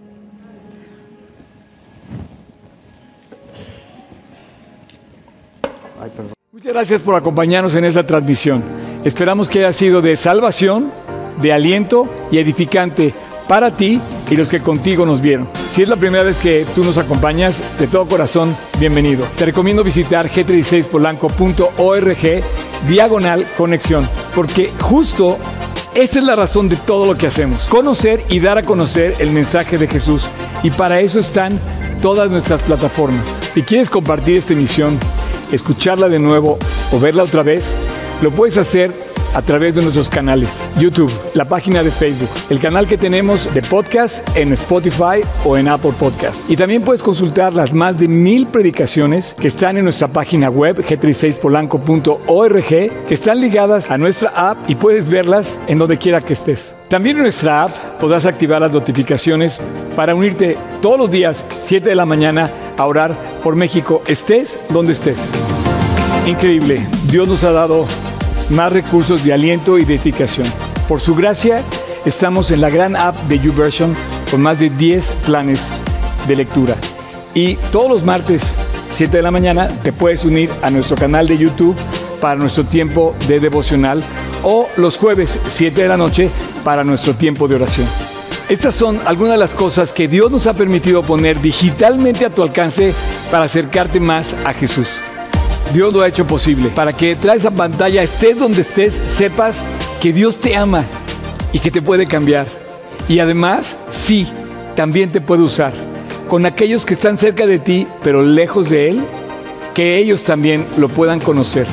Muchas 6.51 6.73
gracias 6.73 7.01
por 7.01 7.15
acompañarnos 7.15 7.75
en 7.75 7.85
esta 7.85 8.05
transmisión. 8.05 8.63
Esperamos 9.03 9.47
que 9.47 9.59
haya 9.59 9.73
sido 9.73 10.01
de 10.01 10.17
salvación, 10.17 10.91
de 11.41 11.53
aliento 11.53 12.07
y 12.31 12.37
edificante 12.37 13.13
para 13.47 13.75
ti 13.75 14.01
y 14.29 14.35
los 14.35 14.49
que 14.49 14.59
contigo 14.59 15.05
nos 15.05 15.21
vieron. 15.21 15.49
Si 15.71 15.81
es 15.81 15.89
la 15.89 15.95
primera 15.95 16.23
vez 16.23 16.37
que 16.37 16.65
tú 16.75 16.83
nos 16.83 16.97
acompañas, 16.97 17.63
de 17.79 17.87
todo 17.87 18.05
corazón, 18.05 18.55
bienvenido. 18.79 19.25
Te 19.35 19.45
recomiendo 19.45 19.83
visitar 19.83 20.29
g36polanco.org 20.29 22.43
diagonal 22.87 23.45
conexión, 23.57 24.07
porque 24.35 24.71
justo 24.81 25.37
esta 25.95 26.19
es 26.19 26.25
la 26.25 26.35
razón 26.35 26.69
de 26.69 26.75
todo 26.75 27.05
lo 27.05 27.17
que 27.17 27.27
hacemos, 27.27 27.63
conocer 27.63 28.23
y 28.29 28.39
dar 28.39 28.57
a 28.57 28.63
conocer 28.63 29.15
el 29.19 29.31
mensaje 29.31 29.77
de 29.77 29.87
Jesús. 29.87 30.27
Y 30.63 30.71
para 30.71 30.99
eso 30.99 31.19
están 31.19 31.59
todas 32.01 32.29
nuestras 32.29 32.61
plataformas. 32.61 33.25
Si 33.53 33.63
quieres 33.63 33.89
compartir 33.89 34.37
esta 34.37 34.53
emisión, 34.53 34.97
escucharla 35.51 36.09
de 36.09 36.19
nuevo 36.19 36.57
o 36.91 36.99
verla 36.99 37.23
otra 37.23 37.43
vez, 37.43 37.73
lo 38.21 38.31
puedes 38.31 38.57
hacer 38.57 38.91
a 39.33 39.41
través 39.41 39.75
de 39.75 39.81
nuestros 39.81 40.09
canales, 40.09 40.59
YouTube, 40.77 41.11
la 41.33 41.45
página 41.45 41.83
de 41.83 41.91
Facebook, 41.91 42.29
el 42.49 42.59
canal 42.59 42.87
que 42.87 42.97
tenemos 42.97 43.53
de 43.53 43.61
podcast 43.61 44.27
en 44.35 44.51
Spotify 44.53 45.21
o 45.45 45.55
en 45.57 45.67
Apple 45.67 45.93
Podcast. 45.99 46.49
Y 46.49 46.55
también 46.55 46.81
puedes 46.81 47.03
consultar 47.03 47.53
las 47.53 47.73
más 47.73 47.97
de 47.97 48.07
mil 48.07 48.47
predicaciones 48.47 49.35
que 49.39 49.47
están 49.47 49.77
en 49.77 49.83
nuestra 49.83 50.07
página 50.07 50.49
web 50.49 50.77
g36polanco.org, 50.83 52.67
que 52.67 53.13
están 53.13 53.39
ligadas 53.39 53.91
a 53.91 53.97
nuestra 53.97 54.29
app 54.29 54.69
y 54.69 54.75
puedes 54.75 55.09
verlas 55.09 55.59
en 55.67 55.77
donde 55.77 55.97
quiera 55.97 56.21
que 56.21 56.33
estés. 56.33 56.75
También 56.89 57.17
en 57.17 57.23
nuestra 57.23 57.61
app 57.61 57.99
podrás 57.99 58.25
activar 58.25 58.59
las 58.61 58.71
notificaciones 58.71 59.61
para 59.95 60.15
unirte 60.15 60.57
todos 60.81 60.97
los 60.97 61.11
días, 61.11 61.45
7 61.63 61.87
de 61.87 61.95
la 61.95 62.07
mañana, 62.07 62.49
a 62.77 62.85
orar 62.87 63.15
por 63.43 63.55
México, 63.55 64.01
estés 64.07 64.59
donde 64.69 64.93
estés. 64.93 65.19
Increíble, 66.25 66.81
Dios 67.11 67.27
nos 67.27 67.43
ha 67.43 67.51
dado 67.51 67.85
más 68.49 68.73
recursos 68.73 69.23
de 69.23 69.33
aliento 69.33 69.77
y 69.77 69.83
edificación. 69.83 70.47
Por 70.87 70.99
su 70.99 71.13
gracia, 71.13 71.61
estamos 72.05 72.49
en 72.49 72.59
la 72.59 72.71
gran 72.71 72.95
app 72.95 73.15
de 73.27 73.37
YouVersion 73.37 73.93
con 74.31 74.41
más 74.41 74.57
de 74.57 74.71
10 74.71 75.05
planes 75.27 75.67
de 76.27 76.37
lectura. 76.37 76.73
Y 77.35 77.57
todos 77.71 77.91
los 77.91 78.03
martes, 78.03 78.41
7 78.95 79.15
de 79.15 79.21
la 79.21 79.29
mañana, 79.29 79.67
te 79.83 79.93
puedes 79.93 80.25
unir 80.25 80.49
a 80.63 80.71
nuestro 80.71 80.97
canal 80.97 81.27
de 81.27 81.37
YouTube 81.37 81.77
para 82.19 82.35
nuestro 82.35 82.63
tiempo 82.63 83.15
de 83.27 83.39
devocional 83.39 84.03
o 84.43 84.67
los 84.77 84.97
jueves, 84.97 85.39
7 85.47 85.81
de 85.81 85.87
la 85.87 85.97
noche, 85.97 86.29
para 86.63 86.83
nuestro 86.83 87.15
tiempo 87.15 87.47
de 87.47 87.55
oración. 87.55 87.87
Estas 88.49 88.73
son 88.75 88.99
algunas 89.05 89.33
de 89.33 89.39
las 89.39 89.53
cosas 89.53 89.91
que 89.91 90.07
Dios 90.07 90.31
nos 90.31 90.47
ha 90.47 90.53
permitido 90.53 91.03
poner 91.03 91.39
digitalmente 91.39 92.25
a 92.25 92.29
tu 92.29 92.41
alcance 92.41 92.93
para 93.29 93.45
acercarte 93.45 93.99
más 93.99 94.33
a 94.45 94.53
Jesús. 94.53 94.87
Dios 95.73 95.93
lo 95.93 96.01
ha 96.01 96.07
hecho 96.07 96.25
posible. 96.25 96.69
Para 96.69 96.93
que 96.93 97.15
de 97.15 97.35
esa 97.35 97.51
pantalla, 97.51 98.01
estés 98.01 98.39
donde 98.39 98.61
estés, 98.61 98.93
sepas 98.93 99.63
que 100.01 100.13
Dios 100.13 100.39
te 100.39 100.55
ama 100.55 100.83
y 101.53 101.59
que 101.59 101.71
te 101.71 101.81
puede 101.81 102.07
cambiar. 102.07 102.47
Y 103.07 103.19
además, 103.19 103.77
sí, 103.89 104.27
también 104.75 105.11
te 105.11 105.21
puede 105.21 105.43
usar. 105.43 105.73
Con 106.27 106.45
aquellos 106.45 106.85
que 106.85 106.93
están 106.93 107.17
cerca 107.17 107.45
de 107.45 107.59
ti, 107.59 107.87
pero 108.03 108.23
lejos 108.23 108.69
de 108.69 108.89
Él, 108.89 109.01
que 109.73 109.97
ellos 109.97 110.23
también 110.23 110.65
lo 110.77 110.89
puedan 110.89 111.19
conocer. 111.19 111.67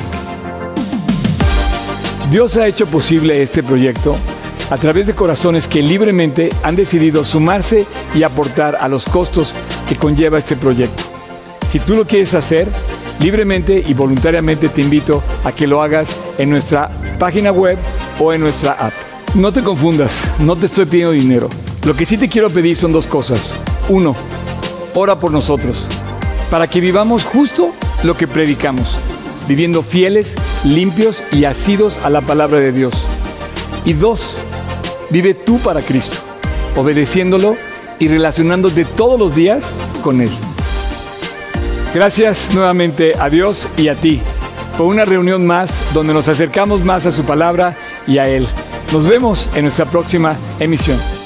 Dios 2.31 2.57
ha 2.57 2.67
hecho 2.67 2.85
posible 2.87 3.41
este 3.41 3.63
proyecto 3.63 4.17
a 4.69 4.75
través 4.75 5.07
de 5.07 5.13
corazones 5.13 5.65
que 5.65 5.81
libremente 5.81 6.49
han 6.61 6.75
decidido 6.75 7.23
sumarse 7.23 7.85
y 8.13 8.23
aportar 8.23 8.75
a 8.81 8.89
los 8.89 9.05
costos 9.05 9.55
que 9.87 9.95
conlleva 9.95 10.37
este 10.37 10.57
proyecto. 10.57 11.03
Si 11.69 11.79
tú 11.79 11.95
lo 11.95 12.05
quieres 12.05 12.33
hacer, 12.33 12.67
libremente 13.21 13.81
y 13.85 13.93
voluntariamente 13.93 14.67
te 14.67 14.81
invito 14.81 15.23
a 15.45 15.53
que 15.53 15.67
lo 15.67 15.81
hagas 15.81 16.13
en 16.37 16.49
nuestra 16.49 16.89
página 17.17 17.53
web 17.53 17.77
o 18.19 18.33
en 18.33 18.41
nuestra 18.41 18.73
app. 18.73 18.93
No 19.35 19.53
te 19.53 19.63
confundas, 19.63 20.11
no 20.39 20.57
te 20.57 20.65
estoy 20.65 20.85
pidiendo 20.85 21.13
dinero. 21.13 21.47
Lo 21.85 21.95
que 21.95 22.05
sí 22.05 22.17
te 22.17 22.27
quiero 22.27 22.49
pedir 22.49 22.75
son 22.75 22.91
dos 22.91 23.07
cosas. 23.07 23.53
Uno, 23.87 24.13
ora 24.95 25.17
por 25.17 25.31
nosotros, 25.31 25.85
para 26.51 26.67
que 26.67 26.81
vivamos 26.81 27.23
justo 27.23 27.71
lo 28.03 28.15
que 28.15 28.27
predicamos, 28.27 28.97
viviendo 29.47 29.81
fieles, 29.81 30.35
limpios 30.67 31.23
y 31.31 31.45
asidos 31.45 32.03
a 32.03 32.09
la 32.09 32.21
palabra 32.21 32.59
de 32.59 32.71
Dios. 32.71 32.93
Y 33.85 33.93
dos, 33.93 34.37
vive 35.09 35.33
tú 35.33 35.59
para 35.59 35.81
Cristo, 35.81 36.17
obedeciéndolo 36.75 37.55
y 37.99 38.07
relacionándote 38.07 38.85
todos 38.85 39.19
los 39.19 39.33
días 39.33 39.71
con 40.03 40.21
Él. 40.21 40.29
Gracias 41.93 42.53
nuevamente 42.53 43.13
a 43.17 43.29
Dios 43.29 43.67
y 43.77 43.87
a 43.87 43.95
ti 43.95 44.21
por 44.77 44.87
una 44.87 45.05
reunión 45.05 45.45
más 45.47 45.83
donde 45.93 46.13
nos 46.13 46.27
acercamos 46.27 46.83
más 46.83 47.05
a 47.05 47.11
su 47.11 47.23
palabra 47.23 47.75
y 48.05 48.19
a 48.19 48.27
Él. 48.27 48.45
Nos 48.93 49.07
vemos 49.07 49.49
en 49.55 49.63
nuestra 49.63 49.85
próxima 49.85 50.35
emisión. 50.59 51.16